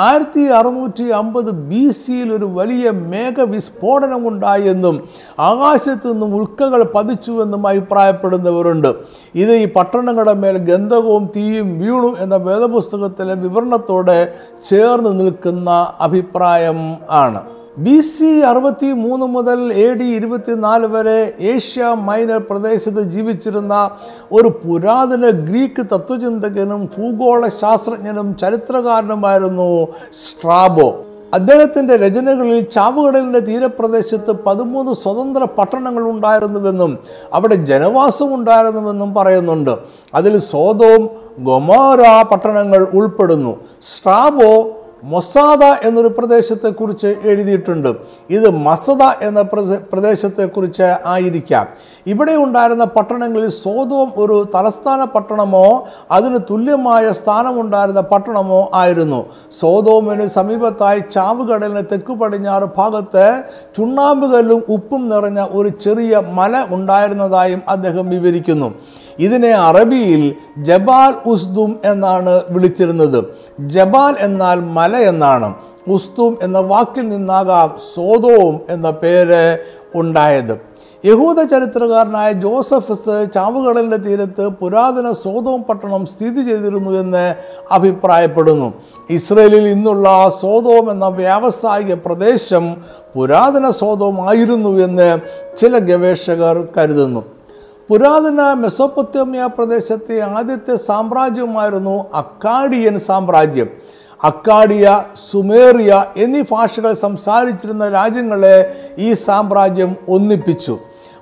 [0.06, 4.96] ആയിരത്തി അറുന്നൂറ്റി അമ്പത് ബി സിയിൽ ഒരു വലിയ മേഘവിസ്ഫോടനം ഉണ്ടായെന്നും
[5.48, 8.90] ആകാശത്തു നിന്നും ഉൽക്കകൾ പതിച്ചുവെന്നും അഭിപ്രായപ്പെടുന്നവരുണ്ട്.
[9.42, 14.18] ഇത് ഈ പട്ടണങ്ങളുടെ മേൽ ഗന്ധകവും തീയും വീണു എന്ന വേദപുസ്തകത്തിലെ വിവരണത്തോടെ
[14.70, 16.80] ചേർന്ന് നിൽക്കുന്ന അഭിപ്രായം
[17.22, 17.42] ആണ്.
[17.78, 23.90] ബി സി അറുപത്തി മൂന്ന് മുതൽ എ ഡി ഇരുപത്തിനാല് വരെ ഏഷ്യ മൈനർ പ്രദേശത്ത് ജീവിച്ചിരുന്ന
[24.32, 31.04] ഒരു പുരാതന ഗ്രീക്ക് തത്വചിന്തകനും ഭൂഗോള ശാസ്ത്രജ്ഞനും ചരിത്രകാരനുമായിരുന്നു സ്ട്രാബോ.
[31.34, 36.98] അദ്ദേഹത്തിന്റെ രചനകളിൽ ചാവുകടലിന്റെ തീരപ്രദേശത്ത് പതിമൂന്ന് സ്വതന്ത്ര പട്ടണങ്ങൾ ഉണ്ടായിരുന്നുവെന്നും
[37.32, 39.78] അവിടെ ജനവാസം ഉണ്ടായിരുന്നുവെന്നും പറയുന്നുണ്ട്.
[40.14, 41.08] അതിൽ സോതോം
[41.38, 43.56] ഗൊമോര പട്ടണങ്ങൾ ഉൾപ്പെടുന്നു.
[43.82, 44.70] സ്ട്രാബോ
[45.04, 47.94] മൊസാദ എന്നൊരു പ്രദേശത്തെക്കുറിച്ച് എഴുതിയിട്ടുണ്ട്.
[48.30, 51.66] ഇത് മസദ എന്ന പ്രദേ- പ്രദേശത്തെക്കുറിച്ച് ആയിരിക്കാം.
[52.06, 59.26] ഇവിടെ ഉണ്ടായിരുന്ന പട്ടണങ്ങളിൽ സോതവും ഒരു തലസ്ഥാന പട്ടണമോ അതിന് തുല്യമായ സ്ഥാനമുണ്ടായിരുന്ന പട്ടണമോ ആയിരുന്നു.
[59.60, 63.42] സോതോമിന് സമീപത്തായി ചാവുകടലിന് തെക്കു പടിഞ്ഞാറ് ഭാഗത്ത്
[63.76, 68.74] ചുണ്ണാമ്പുകല്ലും ഉപ്പും നിറഞ്ഞ ഒരു ചെറിയ മല ഉണ്ടായിരുന്നതായും അദ്ദേഹം വിവരിക്കുന്നു.
[69.18, 73.24] ഇതിനെ അറബിയിൽ ജബാൽ ഉസ്ദും എന്നാണ് വിളിച്ചിരുന്നത്.
[73.60, 75.54] ജബാൽ എന്നാൽ മല എന്നാണ്.
[75.88, 79.58] ഉസ്തും എന്ന വാക്കിൽ നിന്നാകാം സോതോം എന്ന പേര്
[79.94, 80.68] ഉണ്ടായത്.
[81.04, 87.34] യഹൂദ ചരിത്രകാരനായ ജോസഫസ് ചാവുകടലിന്റെ തീരത്ത് പുരാതന സോതോം പട്ടണം സ്ഥിതി ചെയ്തിരുന്നു എന്ന്
[87.72, 88.72] അഭിപ്രായപ്പെടുന്നു.
[89.10, 92.76] ഇസ്രയേലിൽ ഇന്നുള്ള സോതോം എന്ന വ്യാവസായിക പ്രദേശം
[93.14, 95.18] പുരാതന സോതോം ആയിരുന്നു എന്ന്
[95.60, 97.37] ചില ഗവേഷകർ കരുതുന്നു.
[97.88, 103.68] പുരാതന മെസോപ്പത്യോമിയ പ്രദേശത്തെ ആദ്യത്തെ സാമ്രാജ്യമായിരുന്നു അക്കാഡിയൻ സാമ്രാജ്യം.
[104.24, 108.56] അക്കാഡിയ സുമേറിയ എന്നീ ഭാഷകൾ സംസാരിച്ചിരുന്ന രാജ്യങ്ങളെ
[108.98, 110.78] ഈ സാമ്രാജ്യം ഒന്നിപ്പിച്ചു.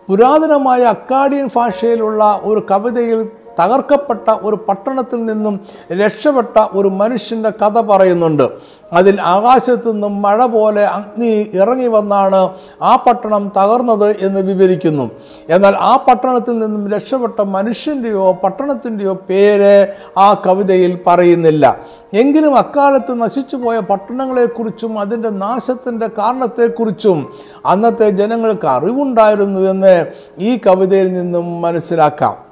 [0.08, 3.28] പുരാതനമായ അക്കാഡിയൻ ഭാഷയിലുള്ള ഒരു കവിതയിൽ
[3.60, 5.60] തകർക്കപ്പെട്ട ഒരു പട്ടണത്തിൽ നിന്നും
[5.92, 8.76] രക്ഷപ്പെട്ട ഒരു മനുഷ്യന്റെ കഥ പറയുന്നുണ്ട്.
[8.92, 12.50] അതിൽ ആകാശത്തു നിന്നും മഴ പോലെ അഗ്നി ഇറങ്ങി വന്നാണ്
[12.82, 15.10] ആ പട്ടണം തകർന്നത് എന്ന് വിവരിക്കുന്നു.
[15.50, 19.86] എന്നാൽ ആ പട്ടണത്തിൽ നിന്നും രക്ഷപ്പെട്ട മനുഷ്യന്റെയോ പട്ടണത്തിന്റെയോ പേര്
[20.18, 21.78] ആ കവിതയിൽ പറയുന്നില്ല.
[22.14, 27.32] എങ്കിലും അക്കാലത്ത് നശിച്ചുപോയ പട്ടണങ്ങളെക്കുറിച്ചും അതിന്റെ നാശത്തിന്റെ കാരണത്തെക്കുറിച്ചും
[27.66, 30.06] അന്നത്തെ ജനങ്ങൾക്ക് അറിവുണ്ടായിരുന്നു എന്ന്
[30.38, 32.45] ഈ കവിതയിൽ നിന്നും മനസ്സിലാക്കാം.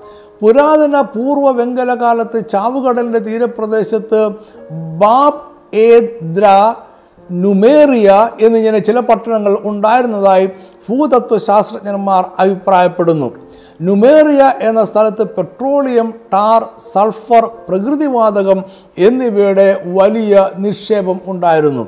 [0.45, 4.19] പുരാതന പൂർവ വെങ്കല കാലത്ത് ചാവുകടലിന്റെ തീരപ്രദേശത്ത്
[5.03, 5.41] ബാബ്
[5.77, 6.75] ഏദ്ര
[7.31, 8.09] നുമേറിയ
[8.41, 10.47] എന്നിങ്ങനെ ചില പട്ടണങ്ങൾ ഉണ്ടായിരുന്നതായി
[10.89, 13.29] ഭൂതത്വശാസ്ത്രജ്ഞന്മാർ അഭിപ്രായപ്പെടുന്നു.
[13.83, 18.65] നുമേറിയ എന്ന സ്ഥലത്ത് പെട്രോളിയം ടാർ സൾഫർ പ്രകൃതിവാതകം
[18.99, 21.87] എന്നിവയുടെ വലിയ നിക്ഷേപം ഉണ്ടായിരുന്നു.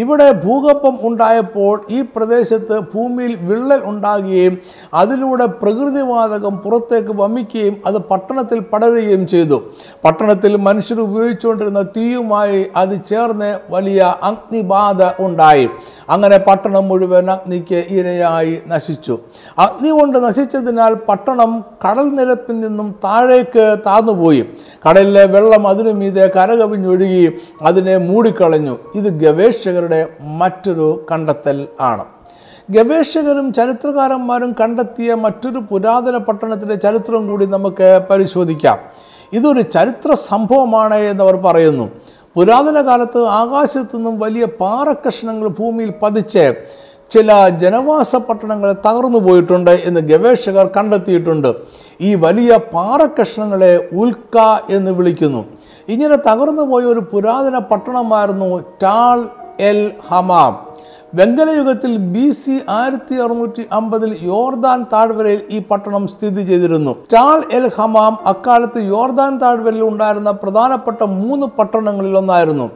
[0.00, 4.54] ഇവിടെ ഭൂകമ്പം ഉണ്ടായപ്പോൾ ഈ പ്രദേശത്ത് ഭൂമിയിൽ വിള്ളൽ ഉണ്ടാകുകയും
[5.00, 9.58] അതിലൂടെ പ്രകൃതിവാതകം പുറത്തേക്ക് വമിക്കുകയും അത് പട്ടണത്തിൽ പടരുകയും ചെയ്തു.
[10.04, 15.68] പട്ടണത്തിൽ മനുഷ്യർ ഉപയോഗിച്ചുകൊണ്ടിരുന്ന തീയുമായി അത് ചേർന്ന് വലിയ അഗ്നിബാധ ഉണ്ടായി.
[16.10, 19.14] അങ്ങനെ പട്ടണം മുഴുവൻ അഗ്നിക്ക് ഇരയായി നശിച്ചു.
[19.58, 21.50] അഗ്നി കൊണ്ട് നശിച്ചതിനാൽ പട്ടണം
[21.84, 24.42] കടൽ നിരപ്പിൽ നിന്നും താഴേക്ക് താന്നുപോയി.
[24.84, 27.24] കടലിലെ വെള്ളം അതിനു മീതെ കരകവിഞ്ഞൊഴുകി
[27.62, 28.74] അതിനെ മൂടിക്കളഞ്ഞു.
[28.94, 29.87] ഇത് ഗവേഷകരുടെ
[30.20, 32.04] മറ്റൊരു കണ്ടെത്തൽ ആണ്.
[32.70, 38.78] ഗവേഷകരും ചരിത്രകാരന്മാരും കണ്ടെത്തിയ മറ്റൊരു പുരാതന പട്ടണത്തിന്റെ ചരിത്രം കൂടി നമുക്ക് പരിശോധിക്കാം.
[39.32, 41.90] ഇതൊരു ചരിത്ര സംഭവമാണ് എന്നവർ പറയുന്നു.
[42.36, 46.54] പുരാതന കാലത്ത് ആകാശത്തു നിന്നും വലിയ പാറക്കഷ്ണങ്ങൾ ഭൂമിയിൽ പതിച്ച്
[47.10, 51.54] ചില ജനവാസ പട്ടണങ്ങൾ തകർന്നു പോയിട്ടുണ്ട് എന്ന് ഗവേഷകർ കണ്ടെത്തിയിട്ടുണ്ട്.
[52.00, 54.36] ഈ വലിയ പാറക്കഷ്ണങ്ങളെ ഉൽക്ക
[54.70, 55.44] എന്ന് വിളിക്കുന്നു.
[55.88, 59.28] ഇങ്ങനെ തകർന്നു പോയ ഒരു പുരാതന പട്ടണമായിരുന്നു ടാൾ
[59.60, 60.68] എൽ ഹമാം.
[61.14, 66.96] വെങ്കലയുഗത്തിൽ ബി സി ആയിരത്തി അറുന്നൂറ്റി അമ്പതിൽ യോർദാൻ താഴ്വരയിൽ ഈ പട്ടണം സ്ഥിതി ചെയ്തിരുന്നു.
[67.12, 72.70] ടാൾ എൽ ഹമാം അക്കാലത്ത് യോർദാൻ താഴ്വരയിൽ ഉണ്ടായിരുന്ന പ്രധാനപ്പെട്ട മൂന്ന് പട്ടണങ്ങളിൽ ഒന്നായിരുന്നു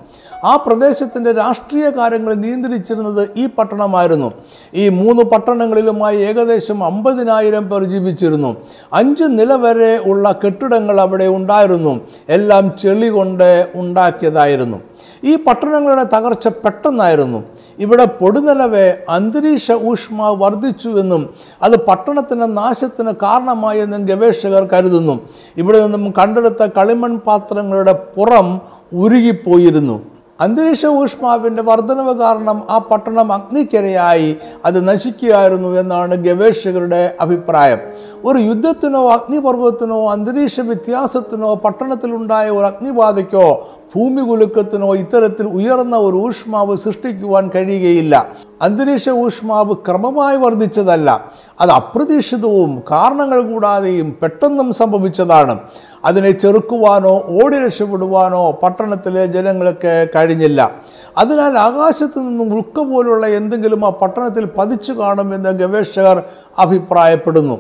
[0.45, 4.33] ആ പ്രദേശത്തിന്റെ രാഷ്ട്രീയ കാര്യങ്ങൾ നിയന്ത്രിച്ചിരുന്നത് ഈ പട്ടണമായിരുന്നു.
[4.75, 8.57] ഈ മൂന്ന് പട്ടണങ്ങളിലുമായി ഏകദേശം അമ്പതിനായിരം പേർ ജീവിച്ചിരുന്നു.
[8.93, 12.01] അഞ്ച് നില വരെ ഉള്ള കെട്ടിടങ്ങൾ അവിടെ ഉണ്ടായിരുന്നു.
[12.29, 14.92] എല്ലാം ചെളി കൊണ്ട് ഉണ്ടാക്കിയതായിരുന്നു.
[15.25, 17.43] ഈ പട്ടണങ്ങളുടെ തകർച്ച പെട്ടെന്നായിരുന്നു.
[17.79, 21.31] ഇവിടെ പൊടുന്നലവേ അന്തരീക്ഷ ഊഷ്മാവ് വർദ്ധിച്ചുവെന്നും
[21.63, 25.15] അത് പട്ടണത്തിന്റെ നാശത്തിന് കാരണമായെന്നും ഗവേഷകർ കരുതുന്നു.
[25.57, 28.61] ഇവിടെ നിന്നും കണ്ടെടുത്ത കളിമൺ പാത്രങ്ങളുടെ പുറം
[28.93, 30.03] ഉരുകിപ്പോയിരുന്നു.
[30.41, 37.79] അന്തരീക്ഷ ഊഷ്മാവിന്റെ വർധനവ് കാരണം ആ പട്ടണം അഗ്നിക്കരയായി അത് നശിക്കുകയായിരുന്നു എന്നാണ് ഗവേഷകരുടെ അഭിപ്രായം.
[38.25, 47.51] ഒരു യുദ്ധത്തിനോ അഗ്നിപർവത്തിനോ അന്തരീക്ഷ വ്യത്യാസത്തിനോ പട്ടണത്തിലുണ്ടായ ഒരു അഗ്നിബാധയ്ക്കോ ഭൂമി കുലുക്കത്തിനോ ഇത്തരത്തിൽ ഉയർന്ന ഒരു ഊഷ്മാവ് സൃഷ്ടിക്കുവാൻ
[47.55, 48.29] കഴിയുകയില്ല.
[48.63, 51.31] അന്തരീക്ഷ ഊഷ്മാവ് ക്രമമായി വർദ്ധിച്ചതല്ല.
[51.61, 55.61] അത് അപ്രതീക്ഷിതവും കാരണങ്ങൾ കൂടാതെയും പെട്ടെന്നും സംഭവിച്ചതാണ്.
[56.05, 60.73] അതിനെ ചെറുക്കുവാനോ ഓടി രക്ഷപ്പെടുവാനോ പട്ടണത്തിലെ ജനങ്ങൾക്ക് കഴിഞ്ഞില്ല.
[61.19, 66.23] അതിനാൽ ആകാശത്ത് നിന്നും ഉൾക്ക പോലുള്ള എന്തെങ്കിലും ആ പട്ടണത്തിൽ പതിച്ചു കാണുമെന്ന് ഗവേഷകർ
[66.59, 67.59] അഭിപ്രായപ്പെടുന്നു.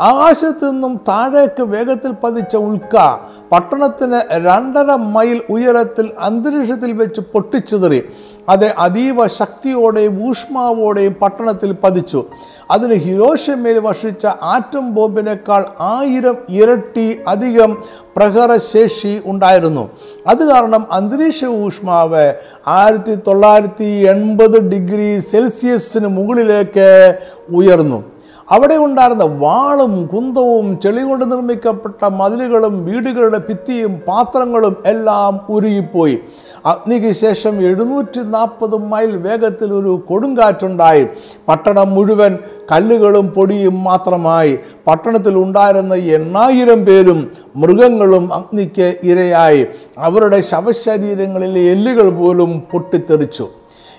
[0.00, 3.18] ആകാശത്ത് നിന്നും താഴേക്ക് വേഗത്തിൽ പതിച്ച ഉൽക്ക
[3.52, 8.02] പട്ടണത്തിന് രണ്ടര മൈൽ ഉയരത്തിൽ അന്തരീക്ഷത്തിൽ വെച്ച് പൊട്ടിച്ചിതറി.
[8.48, 12.24] അത് അതീവ ശക്തിയോടെയും ഊഷ്മാവോടെയും പട്ടണത്തിൽ പതിച്ചു.
[12.70, 17.76] അതിന് ഹിരോഷമേൽ വർഷിച്ച ആറ്റം ബോംബിനേക്കാൾ ആയിരം ഇരട്ടി അധികം
[18.16, 19.90] പ്രഹരശേഷി ഉണ്ടായിരുന്നു.
[20.26, 22.34] അത് കാരണം അന്തരീക്ഷ ഊഷ്മാവ്
[22.68, 27.18] ആയിരത്തി തൊള്ളായിരത്തി എൺപത് ഡിഗ്രി സെൽഷ്യസിന് മുകളിലേക്ക്
[27.54, 28.11] ഉയർന്നു.
[28.52, 36.18] അവിടെ ഉണ്ടായിരുന്ന വാളും കുന്തവും ചെളി കൊണ്ട് നിർമ്മിക്കപ്പെട്ട മതിലുകളും വീടുകളുടെ ഭിത്തിയും പാത്രങ്ങളും എല്ലാം ഉരുകിപ്പോയി.
[36.66, 41.04] അഗ്നിക്ക് ശേഷം എഴുന്നൂറ്റി നാൽപ്പത് മൈൽ വേഗത്തിൽ ഒരു കൊടുങ്കാറ്റുണ്ടായി.
[41.48, 42.38] പട്ടണം മുഴുവൻ
[42.72, 44.58] കല്ലുകളും പൊടിയും മാത്രമായി.
[44.86, 49.66] പട്ടണത്തിൽ ഉണ്ടായിരുന്ന എണ്ണായിരം പേരും മൃഗങ്ങളും അഗ്നിക്ക് ഇരയായി.
[49.98, 53.48] അവരുടെ ശവശരീരങ്ങളിലെ എല്ലുകൾ പോലും പൊട്ടിത്തെറിച്ചു.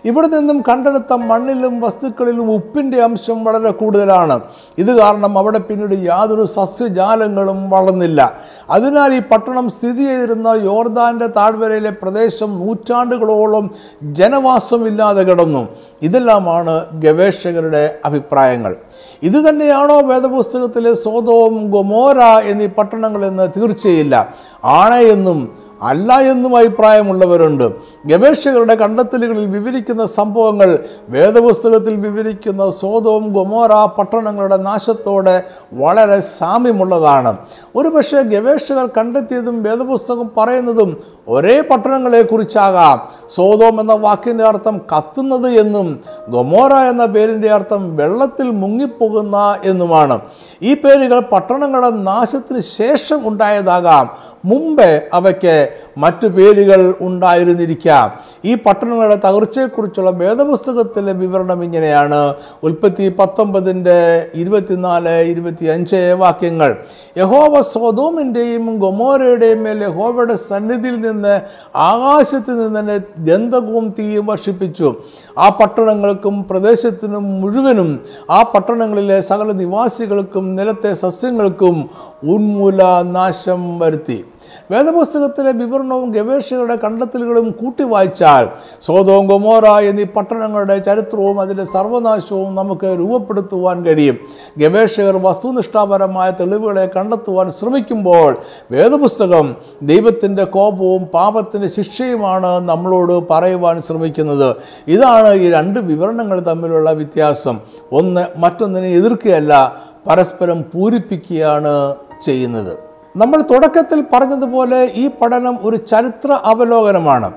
[0.06, 4.40] ഇവിടെ നിന്നും കണ്ടെടുത്ത മണ്ണിലും വസ്തുക്കളിലും ഉപ്പിന്റെ അംശം വളരെ കൂടുതലാണ്.
[4.78, 8.38] ഇത് കാരണം അവിടെ പിന്നീട് യാതൊരു സസ്യജാലങ്ങളും വളർന്നില്ല.
[8.70, 13.70] അതിനാൽ ഈ പട്ടണം സ്ഥിതി ചെയ്തിരുന്ന യോർദാന്റെ താഴ്വരയിലെ പ്രദേശം നൂറ്റാണ്ടുകളോളം
[14.04, 15.68] ജനവാസമില്ലാതെ കിടന്നു.
[16.02, 18.76] ഇതെല്ലാമാണ് ഗവേഷകരുടെ അഭിപ്രായങ്ങൾ.
[19.24, 24.34] ഇത് തന്നെയാണോ വേദപുസ്തകത്തിലെ സോതവും ഗൊമോര എന്നീ പട്ടണങ്ങളെന്ന് തീർച്ചയില്ല.
[24.64, 27.72] ആണെന്നും അല്ല എന്നും അഭിപ്രായമുള്ളവരുണ്ട്.
[28.06, 35.44] ഗവേഷകരുടെ കണ്ടെത്തലുകളിൽ വിവരിക്കുന്ന സംഭവങ്ങൾ വേദപുസ്തകത്തിൽ വിവരിക്കുന്ന സോതവും ഗൊമോറ പട്ടണങ്ങളുടെ നാശത്തോടെ
[35.74, 37.38] വളരെ സാമ്യമുള്ളതാണ്.
[37.76, 43.10] ഒരുപക്ഷെ ഗവേഷകർ കണ്ടെത്തിയതും വേദപുസ്തകം പറയുന്നതും ഒരേ പട്ടണങ്ങളെക്കുറിച്ചാകാം.
[43.36, 50.20] സോതോം എന്ന വാക്കിന്റെ അർത്ഥം കത്തുന്നത് എന്നും ഗൊമോറ എന്ന പേരിന്റെ അർത്ഥം വെള്ളത്തിൽ മുങ്ങിപ്പോകുന്ന എന്നുമാണ്.
[50.62, 54.33] ഈ പേരുകൾ പട്ടണങ്ങളുടെ നാശത്തിന് ശേഷം ഉണ്ടായതാകാം.
[54.46, 58.12] മുമ്പ് അവയ്ക്ക് മറ്റു പേരുകൾ ഉണ്ടായിരുന്നിരിക്കാം.
[58.46, 62.34] ഈ പട്ടണങ്ങളുടെ തകർച്ചയെക്കുറിച്ചുള്ള വേദപുസ്തകത്തിലെ വിവരണം ഇങ്ങനെയാണ്.
[62.64, 66.76] ഉൽപ്പത്തി പത്തൊമ്പതിന്റെ ഇരുപത്തിനാല് ഇരുപത്തി അഞ്ച് വാക്യങ്ങൾ.
[67.18, 71.42] യഹോവ സ്വതോമിന്റെയും ഗൊമോരയുടെയും മേൽ യഹോവയുടെ സന്നിധിയിൽ നിന്ന്
[71.76, 74.96] ആകാശത്ത് നിന്ന് തന്നെ ഗന്ധകവും തീയും വർഷിപ്പിച്ചു.
[75.38, 78.00] ആ പട്ടണങ്ങൾക്കും പ്രദേശത്തിനും മുഴുവനും
[78.32, 81.90] ആ പട്ടണങ്ങളിലെ സകല നിവാസികൾക്കും നിലത്തെ സസ്യങ്ങൾക്കും
[82.24, 84.26] ഉന്മൂല നാശം വരുത്തി.
[84.72, 88.48] വേദപുസ്തകത്തിലെ വിവരണവും ഗവേഷകരുടെ കണ്ടെത്തലുകളും കൂട്ടി വായിച്ചാൽ
[88.82, 94.18] സോതോം ഗൊമോറ എന്നീ പട്ടണങ്ങളുടെ ചരിത്രവും അതിന്റെ സർവനാശവും നമുക്ക് രൂപപ്പെടുത്തുവാൻ കഴിയും.
[94.58, 98.38] ഗവേഷകർ വസ്തുനിഷ്ഠാപരമായ തെളിവുകളെ കണ്ടെത്തുവാൻ ശ്രമിക്കുമ്പോൾ
[98.72, 104.56] വേദപുസ്തകം ദൈവത്തിന്റെ കോപവും പാപത്തിന്റെ ശിക്ഷയുമാണ് നമ്മളോട് പറയുവാൻ ശ്രമിക്കുന്നത്.
[104.88, 107.60] ഇതാണ് ഈ രണ്ട് വിവരണങ്ങൾ തമ്മിലുള്ള വ്യത്യാസം.
[107.92, 109.76] ഒന്ന് മറ്റൊന്നിനെ എതിർക്കുകയല്ല
[110.10, 111.96] പരസ്പരം പൂരിപ്പിക്കുകയാണ്
[112.26, 112.93] ചെയ്യുന്നത്.
[113.16, 117.32] നമ്മൾ തുടക്കത്തിൽ പറഞ്ഞതുപോലെ ഈ പഠനം ഒരു ചരിത്ര അവലോകനമാണ്.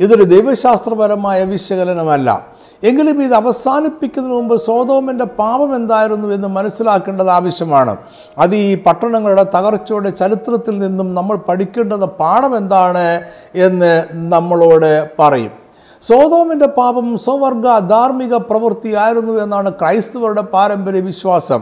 [0.00, 2.46] ഇതൊരു ദൈവശാസ്ത്രപരമായ വിശകലനമല്ല.
[2.84, 7.96] എങ്കിലും ഇത് അവസാനിപ്പിക്കുന്നതിന് മുമ്പ് സോതോമിന്റെ പാപം എന്തായിരുന്നു എന്ന് മനസ്സിലാക്കേണ്ടത് ആവശ്യമാണ്.
[8.38, 13.20] അത് ഈ പട്ടണങ്ങളുടെ തകർച്ചയുടെ ചരിത്രത്തിൽ നിന്നും നമ്മൾ പഠിക്കേണ്ടത് പാഠം എന്താണ്
[13.54, 15.52] എന്ന് നമ്മളോട് പറയും.
[16.02, 21.60] സോതോമിന്റെ പാപം സ്വവർഗ ധാർമ്മിക പ്രവൃത്തിയായിരുന്നു എന്നാണ് ക്രൈസ്തവരുടെ പാരമ്പര്യ വിശ്വാസം.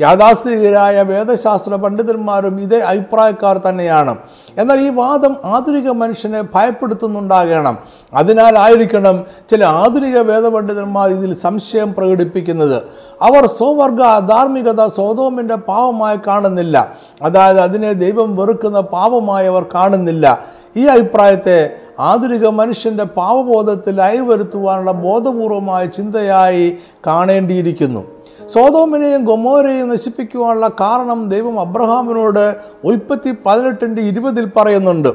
[0.00, 4.16] യാഥാസ്ഥിതികരായ വേദശാസ്ത്ര പണ്ഡിതന്മാരും ഇതേ അഭിപ്രായക്കാർ തന്നെയാണ്.
[4.58, 7.78] എന്നാൽ ഈ വാദം ആധുനിക മനുഷ്യനെ ഭയപ്പെടുത്തുന്നുണ്ടാകണം.
[8.14, 12.82] അതിനാലായിരിക്കണം ചില ആധുനിക വേദപണ്ഡിതന്മാർ ഇതിൽ സംശയം പ്രകടിപ്പിക്കുന്നത്.
[13.22, 16.96] അവർ സ്വവർഗ ധാർമ്മികത സ്വതോമിന്റെ പാപമായി കാണുന്നില്ല.
[17.22, 20.44] അതായത് അതിനെ ദൈവം വെറുക്കുന്ന പാപമായി അവർ കാണുന്നില്ല.
[20.76, 28.17] ഈ അഭിപ്രായത്തെ ആധുനിക മനുഷ്യന്റെ പാവബോധത്തിൽ അയവരുത്തുവാനുള്ള ബോധപൂർവമായ ചിന്തയായി കാണേണ്ടിയിരിക്കുന്നു.
[28.52, 35.08] സോതോമിനെയും ഗൊമോരെയും നശിപ്പിക്കുവാനുള്ള കാരണം ദൈവം അബ്രഹാമിനോട് ഉൽപ്പത്തി പതിനെട്ടിന്റെ ഇരുപതിൽ പറയുന്നുണ്ട്.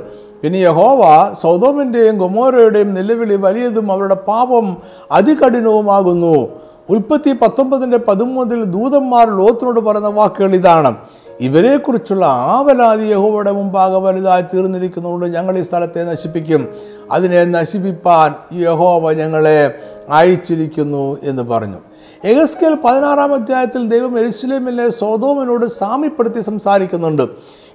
[0.43, 4.77] ഇനി യഹോവ സൗദോമിന്റെയും ഗൊമോരയുടെയും നിലവിളി വലിയതും അവരുടെ പാപം
[5.11, 6.47] അതികഠിനവുമാകുന്നു.
[6.89, 10.95] ഉൽപ്പത്തി പത്തൊമ്പതിന്റെ പതിമൂന്നിൽ ദൂതന്മാർ ലോത്തിനോട് പറയുന്ന വാക്കുകൾ ഇതാണ്.
[11.39, 16.67] ഇവരെക്കുറിച്ചുള്ള ആവലാതി യഹോവയുടെ മുമ്പാകെ വലുതായി തീർന്നിരിക്കുന്നതുകൊണ്ട് ഞങ്ങൾ ഈ സ്ഥലത്തെ നശിപ്പിക്കും.
[17.11, 19.73] അതിനെ നശിപ്പിപ്പാൻ യഹോവ ഞങ്ങളെ
[20.09, 21.77] അയച്ചിരിക്കുന്നു എന്ന് പറഞ്ഞു.
[22.23, 27.27] എഗസ്കേൽ പതിനാറാം അധ്യായത്തിൽ ദൈവം എരുസലേമിലെ സോതോമിനോട് സാമ്യപ്പെടുത്തി സംസാരിക്കുന്നുണ്ട്.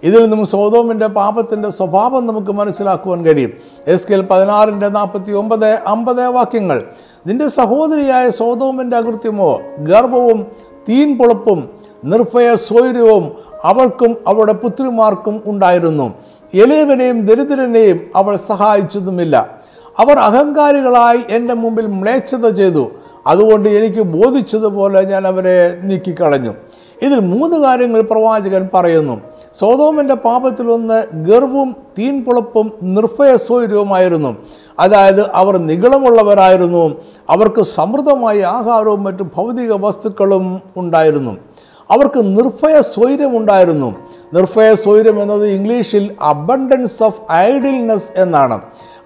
[0.03, 3.53] ഇതിൽ നിന്നും സോതോമിന്റെ പാപത്തിന്റെ സ്വഭാവം നമുക്ക് മനസ്സിലാക്കുവാൻ കഴിയും.
[3.87, 6.83] എസ്കേൽ പതിനാറിന്റെ നാൽപ്പത്തി ഒമ്പത് അമ്പത് വാക്യങ്ങൾ.
[7.27, 10.47] നിന്റെ സഹോദരിയായ സോതോമിന്റെ അകൃത്യമോ ഗർഭവും
[10.89, 11.69] തീൻ പൊളപ്പും
[12.05, 13.33] നിർഭയ സ്വൈര്യവും
[13.65, 16.15] അവൾക്കും അവളുടെ പുത്രിമാർക്കും ഉണ്ടായിരുന്നു.
[16.55, 19.59] എളിയവനെയും ദരിദ്രനെയും അവൾ സഹായിച്ചതുമില്ല.
[19.99, 22.91] അവർ അഹങ്കാരികളായി എന്റെ മുമ്പിൽ മ്ലേച്ഛത ചെയ്തു.
[23.29, 26.53] അതുകൊണ്ട് എനിക്ക് ബോധിച്ചതുപോലെ ഞാൻ അവരെ നീക്കിക്കളഞ്ഞു.
[27.03, 29.21] ഇതിൽ മൂന്ന് കാര്യങ്ങൾ പ്രവാചകൻ പറയുന്നു.
[29.59, 34.37] സോതോമിന്റെ പാപത്തിൽ ഒന്ന് ഗർവും തീൻപുളപ്പും നിർഭയ സ്വൈര്യവുമായിരുന്നു
[34.81, 36.83] അതായത് അവർ നികളമുള്ളവരായിരുന്നു
[37.31, 41.33] അവർക്ക് സമൃദ്ധമായ ആഹാരവും മറ്റു ഭൗതിക വസ്തുക്കളും ഉണ്ടായിരുന്നു.
[41.91, 43.88] അവർക്ക് നിർഭയ സ്വൈര്യമുണ്ടായിരുന്നു
[44.35, 48.57] നിർഭയ സ്വൈര്യം എന്നത് ഇംഗ്ലീഷിൽ അബണ്ടൻസ് ഓഫ് ഐഡിൽനെസ് എന്നാണ്.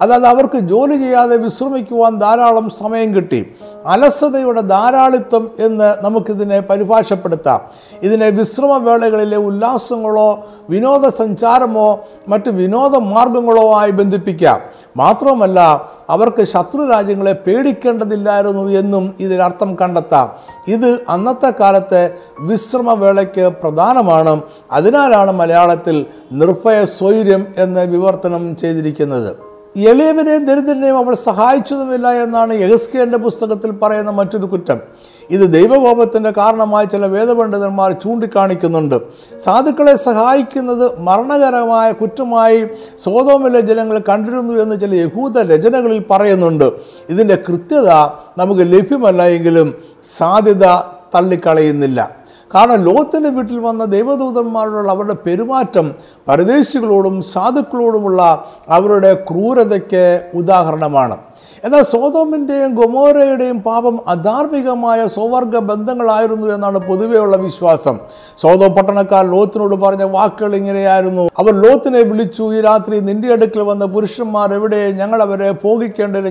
[0.03, 3.55] അതായത് അവർക്ക് ജോലി ചെയ്യാതെ വിശ്രമിക്കുവാൻ ധാരാളം സമയം കിട്ടി.
[3.87, 7.61] അലസതയുടെ ധാരാളിത്വം എന്ന് നമുക്കിതിനെ പരിഭാഷപ്പെടുത്താം.
[8.03, 14.61] ഇതിനെ വിശ്രമവേളകളിലെ ഉല്ലാസങ്ങളോ വിനോദസഞ്ചാരമോ മറ്റ് വിനോദ മാർഗങ്ങളോ ആയി ബന്ധിപ്പിക്കാം.
[14.97, 20.33] മാത്രമല്ല അവർക്ക് ശത്രു രാജ്യങ്ങളെ പേടിക്കേണ്ടതില്ലായിരുന്നു എന്നും ഇതിനർത്ഥം കണ്ടെത്താം.
[20.69, 24.41] ഇത് അന്നത്തെ കാലത്തെ വിശ്രമവേളയ്ക്ക് പ്രധാനമാണ്.
[24.73, 29.52] അതിനാലാണ് മലയാളത്തിൽ നിർഭയ സ്വൈര്യം എന്ന് വിവർത്തനം ചെയ്തിരിക്കുന്നത്.
[29.77, 34.81] എളിയവനെയും ദരിദ്രനെയും അവൾ സഹായിച്ചതുമില്ല എന്നാണ് യഹസ്കേന്റെ പുസ്തകത്തിൽ പറയുന്ന മറ്റൊരു കുറ്റം.
[35.31, 39.01] ഇത് ദൈവകോപത്തിന്റെ കാരണമായി ചില വേദപണ്ഡിതന്മാർ ചൂണ്ടിക്കാണിക്കുന്നുണ്ട്.
[39.45, 42.69] സാധുക്കളെ സഹായിക്കുന്നത് മരണകരമായ കുറ്റമായി
[43.05, 46.73] സോതോമിലെ ജനങ്ങൾ കണ്ടിരുന്നു എന്ന് ചില യഹൂദ രചനകളിൽ പറയുന്നുണ്ട്.
[47.11, 47.89] ഇതിന്റെ കൃത്യത
[48.39, 49.75] നമുക്ക് ലഭ്യമല്ല എങ്കിലും
[50.19, 50.67] സാധ്യത
[51.15, 52.22] തള്ളിക്കളയുന്നില്ല.
[52.55, 55.95] കാരണം ലോകത്തിന്റെ വീട്ടിൽ വന്ന ദൈവദൂതന്മാരോടുള്ള അവരുടെ പെരുമാറ്റം
[56.29, 58.23] പരദേശികളോടും സാധുക്കളോടുമുള്ള
[58.69, 61.17] അവരുടെ ക്രൂരതയ്ക്ക് ഉദാഹരണമാണ്.
[61.65, 67.99] എന്നാൽ സോതോമിന്റെയും ഗൊമോരയുടെയും പാപം അധാർമികമായ സ്വവർഗ ബന്ധങ്ങളായിരുന്നു എന്നാണ് പൊതുവെയുള്ള വിശ്വാസം.
[68.43, 71.31] സോതോ പട്ടണക്കാർ ലോത്തിനോട് പറഞ്ഞ വാക്കുകൾ ഇങ്ങനെയായിരുന്നു.
[71.38, 74.91] അവർ ലോത്തിനെ വിളിച്ചു ഈ രാത്രി നിന്റെ അടുക്കൽ വന്ന പുരുഷന്മാർ എവിടെ?
[75.01, 75.51] ഞങ്ങൾ അവരെ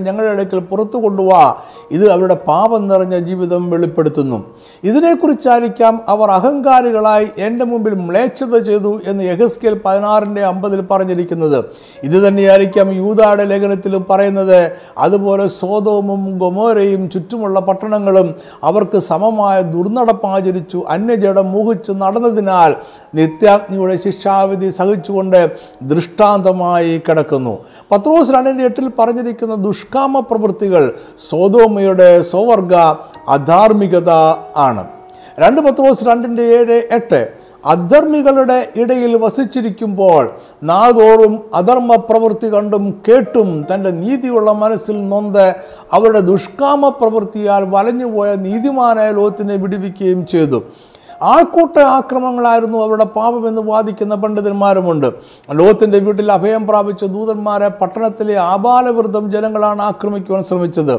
[0.00, 1.54] ഞങ്ങളുടെ അടുക്കൽ പുറത്തു കൊണ്ടുപോവാ
[1.90, 4.44] ഇത് അവരുടെ പാപം നിറഞ്ഞ ജീവിതം വെളിപ്പെടുത്തുന്നു.
[4.84, 11.64] ഇതിനെക്കുറിച്ചായിരിക്കാം അവർ അഹങ്കാരികളായി എന്റെ മുമ്പിൽ മ്ലേച്ഛത ചെയ്തു എന്ന് യഹസ്കേൽ പതിനാറിന്റെ അമ്പതിൽ പറഞ്ഞിരിക്കുന്നത്.
[12.04, 14.70] ഇത് തന്നെയായിരിക്കാം യൂതാടെ ലേഖനത്തിലും പറയുന്നത്.
[14.98, 22.74] അതുപോലെ സോതോമും ഗൊമോരയും ചുറ്റുമുള്ള പട്ടണങ്ങളും അവർക്ക് സമമായ ദുർനടപ്പാചരിച്ചു അന്യജടം മോഹിച്ച് നടന്നതിനാൽ
[23.14, 25.50] നിത്യാഗ്നിയുടെ ശിക്ഷാവിധി സഹിച്ചുകൊണ്ട്
[25.82, 27.58] ദൃഷ്ടാന്തമായി കിടക്കുന്നു.
[27.90, 30.94] പത്രോസ് രണ്ടിന്റെ എട്ടിൽ പറഞ്ഞിരിക്കുന്ന ദുഷ്കാമ പ്രവൃത്തികൾ
[31.72, 32.74] സോതോമയുടെ സ്വവർഗ
[33.34, 34.10] അധാർമികത
[34.64, 34.82] ആണ്.
[35.42, 37.20] രണ്ട് പത്രോസ് രണ്ടിന്റെ ഏഴ് എട്ട്
[37.72, 40.22] അധർമ്മികളുടെ ഇടയിൽ വസിച്ചിരിക്കുമ്പോൾ
[40.70, 45.46] നാൾതോറും അധർമ്മ പ്രവൃത്തി കണ്ടും കേട്ടും തന്റെ നീതിയുള്ള മനസ്സിൽ നൊന്ത്
[45.96, 50.60] അവരുടെ ദുഷ്കാമ പ്രവൃത്തിയാൽ വലഞ്ഞുപോയ നീതിമാനായ ലോത്തിനെ വിടിവിക്കുകയും ചെയ്തു.
[51.32, 55.08] ആൾക്കൂട്ട ആക്രമണങ്ങളായിരുന്നു അവരുടെ പാപമെന്ന് വാദിക്കുന്ന പണ്ഡിതന്മാരുമുണ്ട്.
[55.58, 60.94] ലോകത്തിന്റെ വീട്ടിൽ അഭയം പ്രാപിച്ച ദൂതന്മാരെ പട്ടണത്തിലെ ആബാലവൃദ്ധം ജനങ്ങളാണ് ആക്രമിക്കുവാൻ ശ്രമിച്ചത്.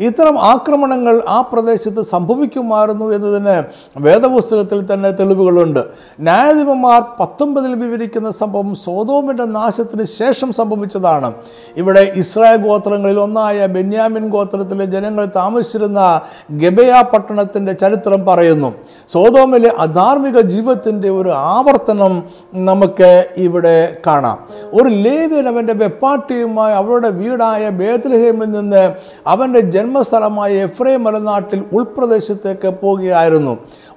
[0.00, 3.62] ഇത്തരം ആക്രമണങ്ങൾ ആ പ്രദേശത്ത് സംഭവിക്കുമായിരുന്നു എന്നതിന്
[4.04, 5.80] വേദപുസ്തകത്തിൽ തന്നെ തെളിവുകളുണ്ട്.
[6.20, 11.32] ന്യായാധിപന്മാർ പത്തൊമ്പതിൽ വിവരിക്കുന്ന സംഭവം സോതോമിന്റെ നാശത്തിന് ശേഷം സംഭവിച്ചതാണ്.
[11.76, 18.74] ഇവിടെ ഇസ്രായേൽ ഗോത്രങ്ങളിൽ ഒന്നായ ബെന്യാമിൻ ഗോത്രത്തിലെ ജനങ്ങൾ താമസിച്ചിരുന്ന ഗബയ പട്ടണത്തിന്റെ ചരിത്രം പറയുന്നു.
[19.12, 22.22] സോതോമിലെ അധാർമിക ജീവിതത്തിന്റെ ഒരു ആവർത്തനം
[22.54, 24.38] നമുക്ക് ഇവിടെ കാണാം.
[24.74, 28.94] ഒരു ലേവ്യൻ അവന്റെ വെപ്പാട്ടിയുമായി അവളുടെ വീടായ ബേത്ലഹേമിൽ നിന്ന്
[29.26, 33.52] അവന്റെ ജന്മസ്ഥലമായ എഫ്രൈം മലനാട്ടിൽ ഉൾപ്രദേശത്തേക്ക് പോവുകയായിരുന്നു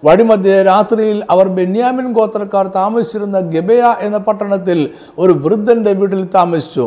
[0.06, 4.80] വഴിമധ്യേ രാത്രിയിൽ അവർ ബെന്യാമിൻ ഗോത്രക്കാർ താമസിച്ചിരുന്ന ഗബയ എന്ന പട്ടണത്തിൽ
[5.24, 6.86] ഒരു വൃദ്ധന്റെ വീട്ടിൽ താമസിച്ചു.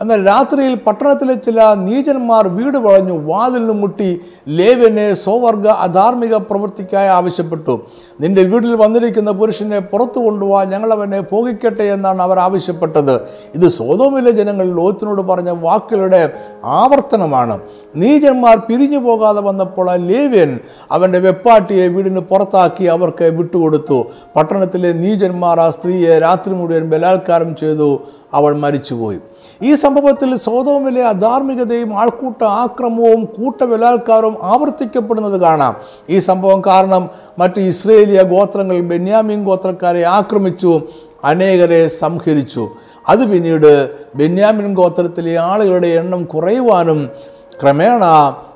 [0.00, 7.80] എന്നാൽ രാത്രിയിൽ പട്ടണത്തിലെ ചില നീചന്മാർ വീട് വളഞ്ഞു വാതിലിന് മുട്ടി ലേവ്യനെ സ്വവർഗ അധാർമിക പ്രവൃത്തിക്കായി ആവശ്യപ്പെട്ടു.
[8.20, 13.20] നിന്റെ വീട്ടിൽ വന്നിരിക്കുന്ന പുരുഷനെ പുറത്തു കൊണ്ടുപോവാ ഞങ്ങളവനെ പോകിക്കട്ടെ എന്നാണ് അവർ ആവശ്യപ്പെട്ടത്.
[13.54, 16.32] ഇത് സോതോമിലെ ജനങ്ങൾ ലോത്തിനോട് പറഞ്ഞ വാക്കുകളുടെ
[16.64, 17.60] ആവർത്തനമാണ്.
[17.96, 20.58] നീചന്മാർ പിരിഞ്ഞു പോകാതെ വന്നപ്പോൾ ആ ലേവ്യൻ
[20.92, 24.04] അവന്റെ വെപ്പാട്ടിയെ വീടിന് പുറത്താക്കി അവർക്ക് വിട്ടുകൊടുത്തു.
[24.36, 28.00] പട്ടണത്തിലെ നീചന്മാർ ആ സ്ത്രീയെ രാത്രി മുഴുവൻ ബലാത്കാരം ചെയ്തു.
[28.34, 29.18] അവൾ മരിച്ചുപോയി.
[29.62, 35.76] ഈ സംഭവത്തിൽ സോതോമിലെ അധാർമികതയും ആൾക്കൂട്ട ആക്രമവും കൂട്ടബലാത്കാരവും ആവർത്തിക്കപ്പെടുന്നത് കാണാം.
[36.10, 40.82] ഈ സംഭവം കാരണം മറ്റ് ഇസ്രേലിയ ഗോത്രങ്ങൾ ബെന്യാമിൻ ഗോത്രക്കാരെ ആക്രമിച്ചു
[41.24, 42.68] അനേകരെ സംഹരിച്ചു.
[43.08, 47.10] അത് പിന്നീട് ബെന്യാമിൻ ഗോത്രത്തിലെ ആളുകളുടെ എണ്ണം കുറയുവാനും
[47.62, 48.04] ക്രമേണ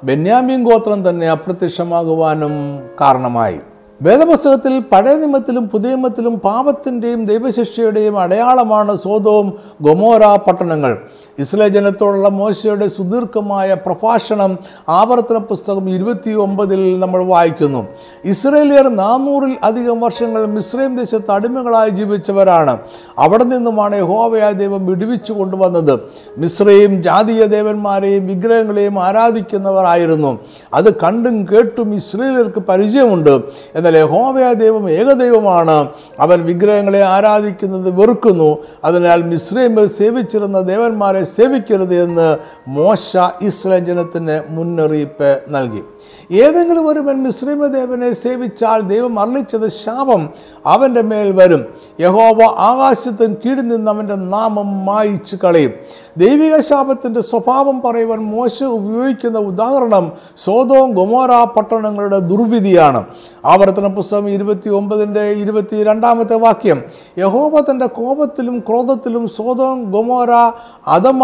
[0.04, 2.52] ബെന്യാമിൻ ഗോത്രം തന്നെ അപ്രത്യക്ഷമാകുവാനും
[3.00, 3.60] കാരണമായി.
[4.02, 10.98] വേദപുസ്തകത്തിൽ പഴയ നിയമത്തിലും പുതിയ നിയമത്തിലും പാപത്തിന്റെയും ദൈവശിക്ഷയുടെയും അടയാളമാണ് സോതവും ഗൊമോര പട്ടണങ്ങൾ.
[11.38, 14.58] ഇസ്ലേ ജനത്തോടുള്ള മോശയുടെ സുദീർഘമായ പ്രഭാഷണം
[14.88, 17.86] ആവർത്തന പുസ്തകം ഇരുപത്തി ഒമ്പതിൽ നമ്മൾ വായിക്കുന്നു.
[18.24, 22.78] ഇസ്രേലിയർ നാനൂറിൽ അധികം വർഷങ്ങൾ മിസ്രൈം ദേശത്ത് അടിമകളായി ജീവിച്ചവരാണ്.
[23.18, 26.00] അവിടെ നിന്നുമാണ് യഹോവയായ ദൈവം വിടുവിച്ചു കൊണ്ടുവന്നത്.
[26.38, 30.38] മിശ്രയും ജാതീയ ദേവന്മാരെയും വിഗ്രഹങ്ങളെയും ആരാധിക്കുന്നവരായിരുന്നു
[30.74, 33.42] അത് കണ്ടും കേട്ടും ഇസ്രേലിയർക്ക് പരിചയമുണ്ട്.
[33.96, 35.88] യഹോവയായ ദൈവം ഏകദൈവമാണ്.
[36.20, 38.58] അവൻ വിഗ്രഹങ്ങളെ ആരാധിക്കുന്നത് വെറുക്കുന്നു.
[38.84, 42.36] അതിനാൽ മിശ്രീമ സേവിച്ചിരുന്ന ദേവന്മാരെ സേവിക്കരുത് എന്ന്
[42.68, 45.82] മോശ ഇസ്രായേൽ ജനത്തിന് മുന്നറിയിപ്പ് നൽകി.
[46.32, 50.28] ഏതെങ്കിലും ഒരുവൻ മിശ്രീമ ദേവനെ സേവിച്ചാൽ ദൈവം അറിയിച്ചത് ശാപം
[50.66, 51.64] അവന്റെ മേൽ വരും.
[52.00, 55.72] യഹോവ ആകാശത്തും കീഴിൽ നിന്ന് അവന്റെ നാമം മായിച്ചു കളയും
[56.20, 60.04] ദൈവിക ശാപത്തിന്റെ സ്വഭാവം പറയുവാൻ മോശ ഉപയോഗിക്കുന്ന ഉദാഹരണം
[60.44, 63.00] സോതോം ഗൊമോറ പട്ടണങ്ങളുടെ ദുർവിധിയാണ്.
[63.44, 66.78] ആവർത്തന പുസ്തകം ഇരുപത്തി ഒമ്പതിന്റെ ഇരുപത്തി രണ്ടാമത്തെ വാക്യം.
[67.18, 70.30] യഹോബ തന്റെ കോപത്തിലും ക്രോധത്തിലും സോതോം ഗൊമോര
[70.86, 71.22] അദമ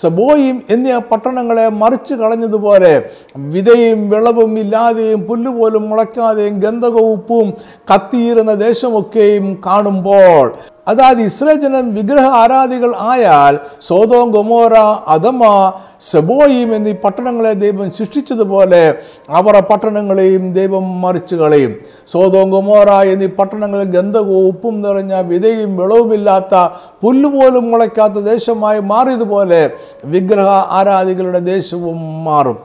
[0.00, 2.92] സബോയും എന്നീ പട്ടണങ്ങളെ മറിച്ച് കളഞ്ഞതുപോലെ
[3.36, 7.48] വിതയും വിളവും ഇല്ലാതെയും പുല്ലുപോലും മുളയ്ക്കാതെയും ഗന്ധകവും ഉപ്പും
[7.94, 10.44] കത്തിയിരുന്ന ദേശമൊക്കെയും കാണുമ്പോൾ
[10.88, 14.74] അതായത് ഇസ്രജനം വിഗ്രഹ ആരാധികൾ ആയാൽ സോതോം ഗൊമോറ
[15.08, 15.72] അദമ
[16.10, 18.94] സെബോയും എന്നീ പട്ടണങ്ങളെ ദൈവം സൃഷ്ടിച്ചതുപോലെ
[19.30, 21.74] അവർ പട്ടണങ്ങളെയും ദൈവം മറിച്ചു കളയും.
[22.12, 26.54] സോതോം ഗൊമോറ എന്നീ പട്ടണങ്ങളിൽ ഗന്ധകവും ഉപ്പും നിറഞ്ഞ വിതയും വിളവുമില്ലാത്ത
[27.02, 29.70] പുല്ലുപോലും മുളയ്ക്കാത്ത ദേശമായി മാറിയതുപോലെ
[30.04, 32.58] വിഗ്രഹ ആരാധികളുടെ ദേശവും മാറും.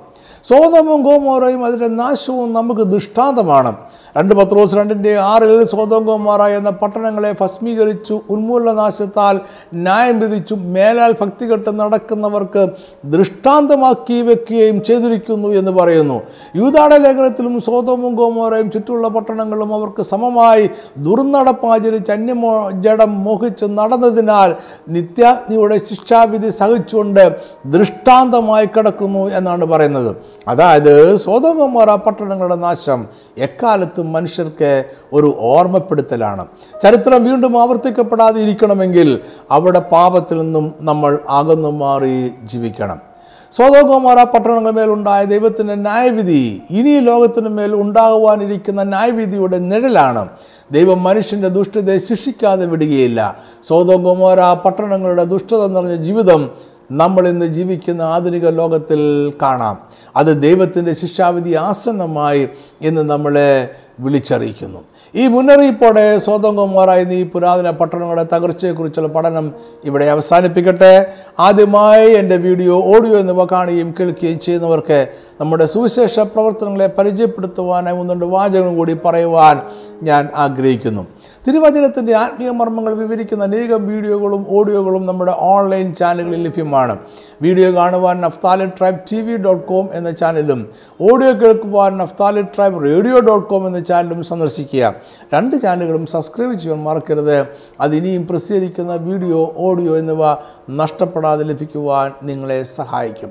[0.44, 3.76] സോതോമും ഗോമോറയും അതിന്റെ നാശവും നമുക്ക് ദൃഷ്ടാന്തമാണ്.
[4.16, 9.40] രണ്ട് പത്രോസ് രണ്ടിന്റെ ആറിൽ സോതോം ഗോമോറ എന്ന പട്ടണങ്ങളെ ഭസ്മീകരിച്ചു ഉന്മൂലനാശത്താൽ
[9.74, 12.64] ന്യായം വിധിച്ചു മേലാൽ ഭക്തി കെട്ട് നടക്കുന്നവർക്ക്
[13.06, 16.18] ദൃഷ്ടാന്തമാക്കി വെക്കുകയും ചെയ്തിരിക്കുന്നു എന്ന് പറയുന്നു.
[16.56, 24.56] യൂതാട ലേഖനത്തിലും സ്വതവും ഗോമോറയും ചുറ്റുള്ള പട്ടണങ്ങളും അവർക്ക് സമമായി ദുർനടപ്പാചരിച്ച് അന്യമോ ജഡം മോഹിച്ച് നടന്നതിനാൽ
[24.90, 27.24] നിത്യാജ്ഞിയുടെ ശിക്ഷാവിധി സഹിച്ചുകൊണ്ട്
[27.66, 30.16] ദൃഷ്ടാന്തമായി കിടക്കുന്നു എന്നാണ് പറയുന്നത്.
[30.48, 36.46] അതായത് സോതോഗോമോറ പട്ടണങ്ങളുടെ നാശം എക്കാലത്തും മനുഷ്യർക്ക് ഒരു ഓർമ്മപ്പെടുത്തലാണ്.
[36.84, 39.20] ചരിത്രം വീണ്ടും ആവർത്തിക്കപ്പെടാതെ ഇരിക്കണമെങ്കിൽ
[39.52, 43.02] അവിടെ പാപത്തിൽ നിന്നും നമ്മൾ അകന്നു മാറി ജീവിക്കണം.
[43.56, 50.30] സ്വതോകുമാര പട്ടണങ്ങൾ മേലുണ്ടായ ദൈവത്തിന്റെ ന്യായവിധി ഇനി ലോകത്തിനു മേൽ ഉണ്ടാകുവാനിരിക്കുന്ന ന്യായവിധിയുടെ നിഴലാണ്.
[50.72, 53.38] ദൈവം മനുഷ്യന്റെ ദുഷ്ടതയെ ശിക്ഷിക്കാതെ വിടുകയില്ല.
[53.68, 56.50] സ്വതോകുമാര പട്ടണങ്ങളുടെ ദുഷ്ടത നിറഞ്ഞ ജീവിതം
[56.92, 59.78] നമ്മൾ ഇന്ന് ജീവിക്കുന്ന ആധുനിക ലോകത്തിൽ കാണാം.
[60.16, 62.50] അത് ദൈവത്തിന്റെ ശിക്ഷാവിധി ആസന്നമായി
[62.82, 64.82] ഇന്ന് നമ്മളെ വിളിച്ചറിയിക്കുന്നു.
[65.16, 69.54] ഈ മുന്നറിയിപ്പോടെ സ്വതന്ത്രമാർ നീ പുരാതന പട്ടണങ്ങളുടെ തകർച്ചയെക്കുറിച്ചുള്ള പഠനം
[69.84, 70.94] ഇവിടെ അവസാനിപ്പിക്കട്ടെ.
[71.40, 75.08] ആദ്യമായി എന്റെ വീഡിയോ ഓഡിയോ എന്നിവ കാണുകയും കേൾക്കുകയും ചെയ്യുന്നവർക്ക്
[75.42, 79.62] നമ്മുടെ സുവിശേഷ പ്രവർത്തനങ്ങളെ പരിചയപ്പെടുത്തുവാനായി ഒന്നുണ്ട് വാചകം കൂടി പറയുവാൻ
[80.04, 81.08] ഞാൻ ആഗ്രഹിക്കുന്നു.
[81.48, 86.98] തിരുവചനത്തിന്റെ ആത്മീയ മർമ്മങ്ങൾ വിവരിക്കുന്ന അനേകം വീഡിയോകളും ഓഡിയോകളും നമ്മുടെ ഓൺലൈൻ ചാനലുകളിൽ ലഭ്യമാണ്.
[87.42, 90.70] വീഡിയോ കാണുവാൻ നഫ്താലി ട്രൈബ് ടി വി ഡോട്ട് കോം എന്ന ചാനലും
[91.12, 94.94] ഓഡിയോ കേൾക്കുവാൻ Naphtali tribe radio dot com എന്ന ചാനലും സന്ദർശിക്കുക.
[95.34, 97.48] രണ്ട് ചാനലുകളും സബ്സ്ക്രൈബ് ചെയ്യാൻ മറക്കരുത്.
[97.82, 100.34] അത് ഇനിയും പ്രസിദ്ധീകരിക്കുന്ന വീഡിയോ ഓഡിയോ എന്നിവ
[101.26, 103.30] നഷ്ടപ്പെടാതെ ലഭിക്കുവാൻ നിങ്ങളെ സഹായിക്കും.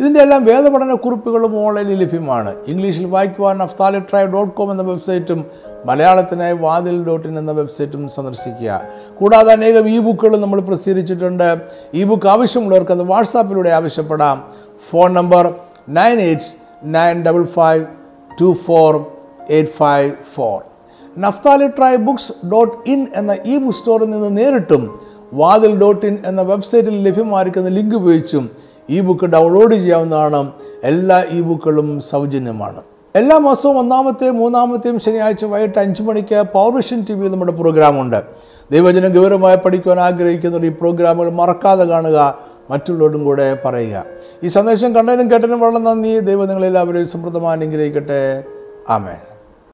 [0.00, 2.52] ഇതിന്റെ എല്ലാം വേദപഠന കുറിപ്പുകളും ഓൺലൈനിൽ ലഭ്യമാണ്.
[2.66, 5.40] ഇംഗ്ലീഷിൽ വായിക്കുവാൻ നഫ്താലി ട്രൈ ഡോട്ട് കോം എന്ന വെബ്സൈറ്റും
[5.86, 8.82] മലയാളത്തിനായി വാതിൽ ഡോട്ട് ഇൻ എന്ന വെബ്സൈറ്റും സന്ദർശിക്കുക.
[9.20, 11.48] കൂടാതെ അനേകം ഇ ബുക്കുകളും നമ്മൾ പ്രസിദ്ധീകരിച്ചിട്ടുണ്ട്.
[11.94, 14.36] ഇ ബുക്ക് ആവശ്യമുള്ളവർക്ക് അത് വാട്സാപ്പിലൂടെ ആവശ്യപ്പെടാം.
[14.90, 15.44] Phone number
[15.88, 16.50] nine eight
[16.98, 17.84] nine double five
[18.40, 18.92] two four
[19.50, 20.58] eight five four.
[21.18, 24.82] Naphtali tribe books dot in എന്ന ഇ ബുക്ക് സ്റ്റോറിൽ നിന്ന് നേരിട്ടും
[25.36, 28.50] വാതിൽ ഡോട്ട് ഇൻ എന്ന വെബ്സൈറ്റിൽ ലഭ്യമായിരിക്കുന്ന ലിങ്ക് ഉപയോഗിച്ചും
[28.88, 30.52] ഇ ബുക്ക് ഡൗൺലോഡ് ചെയ്യാവുന്നതാണ്.
[30.84, 32.80] എല്ലാ ഇ ബുക്കുകളും സൗജന്യമാണ്.
[33.16, 38.22] എല്ലാ മാസവും ഒന്നാമത്തെയും മൂന്നാമത്തെയും ശനിയാഴ്ച വൈകിട്ട് അഞ്ച് മണിക്ക് പൗർവിഷൻ ടി വിയിൽ നമ്മുടെ പ്രോഗ്രാമുണ്ട്.
[38.70, 42.38] ദൈവജനം ഗൗരവമായി പഠിക്കുവാൻ ആഗ്രഹിക്കുന്നവർ ഈ പ്രോഗ്രാമുകൾ മറക്കാതെ കാണുക
[42.70, 44.04] മറ്റുള്ളവരും കൂടെ പറയുക.
[44.44, 46.18] ഈ സന്ദേശം കണ്ടതിനും കേട്ടതിനും വളരെ നന്ദി.
[46.18, 48.44] ദൈവം നിങ്ങളെല്ലാവരെയും സമൃദ്ധമായി അനുഗ്രഹിക്കട്ടെ.
[48.88, 49.35] ആമേൻ.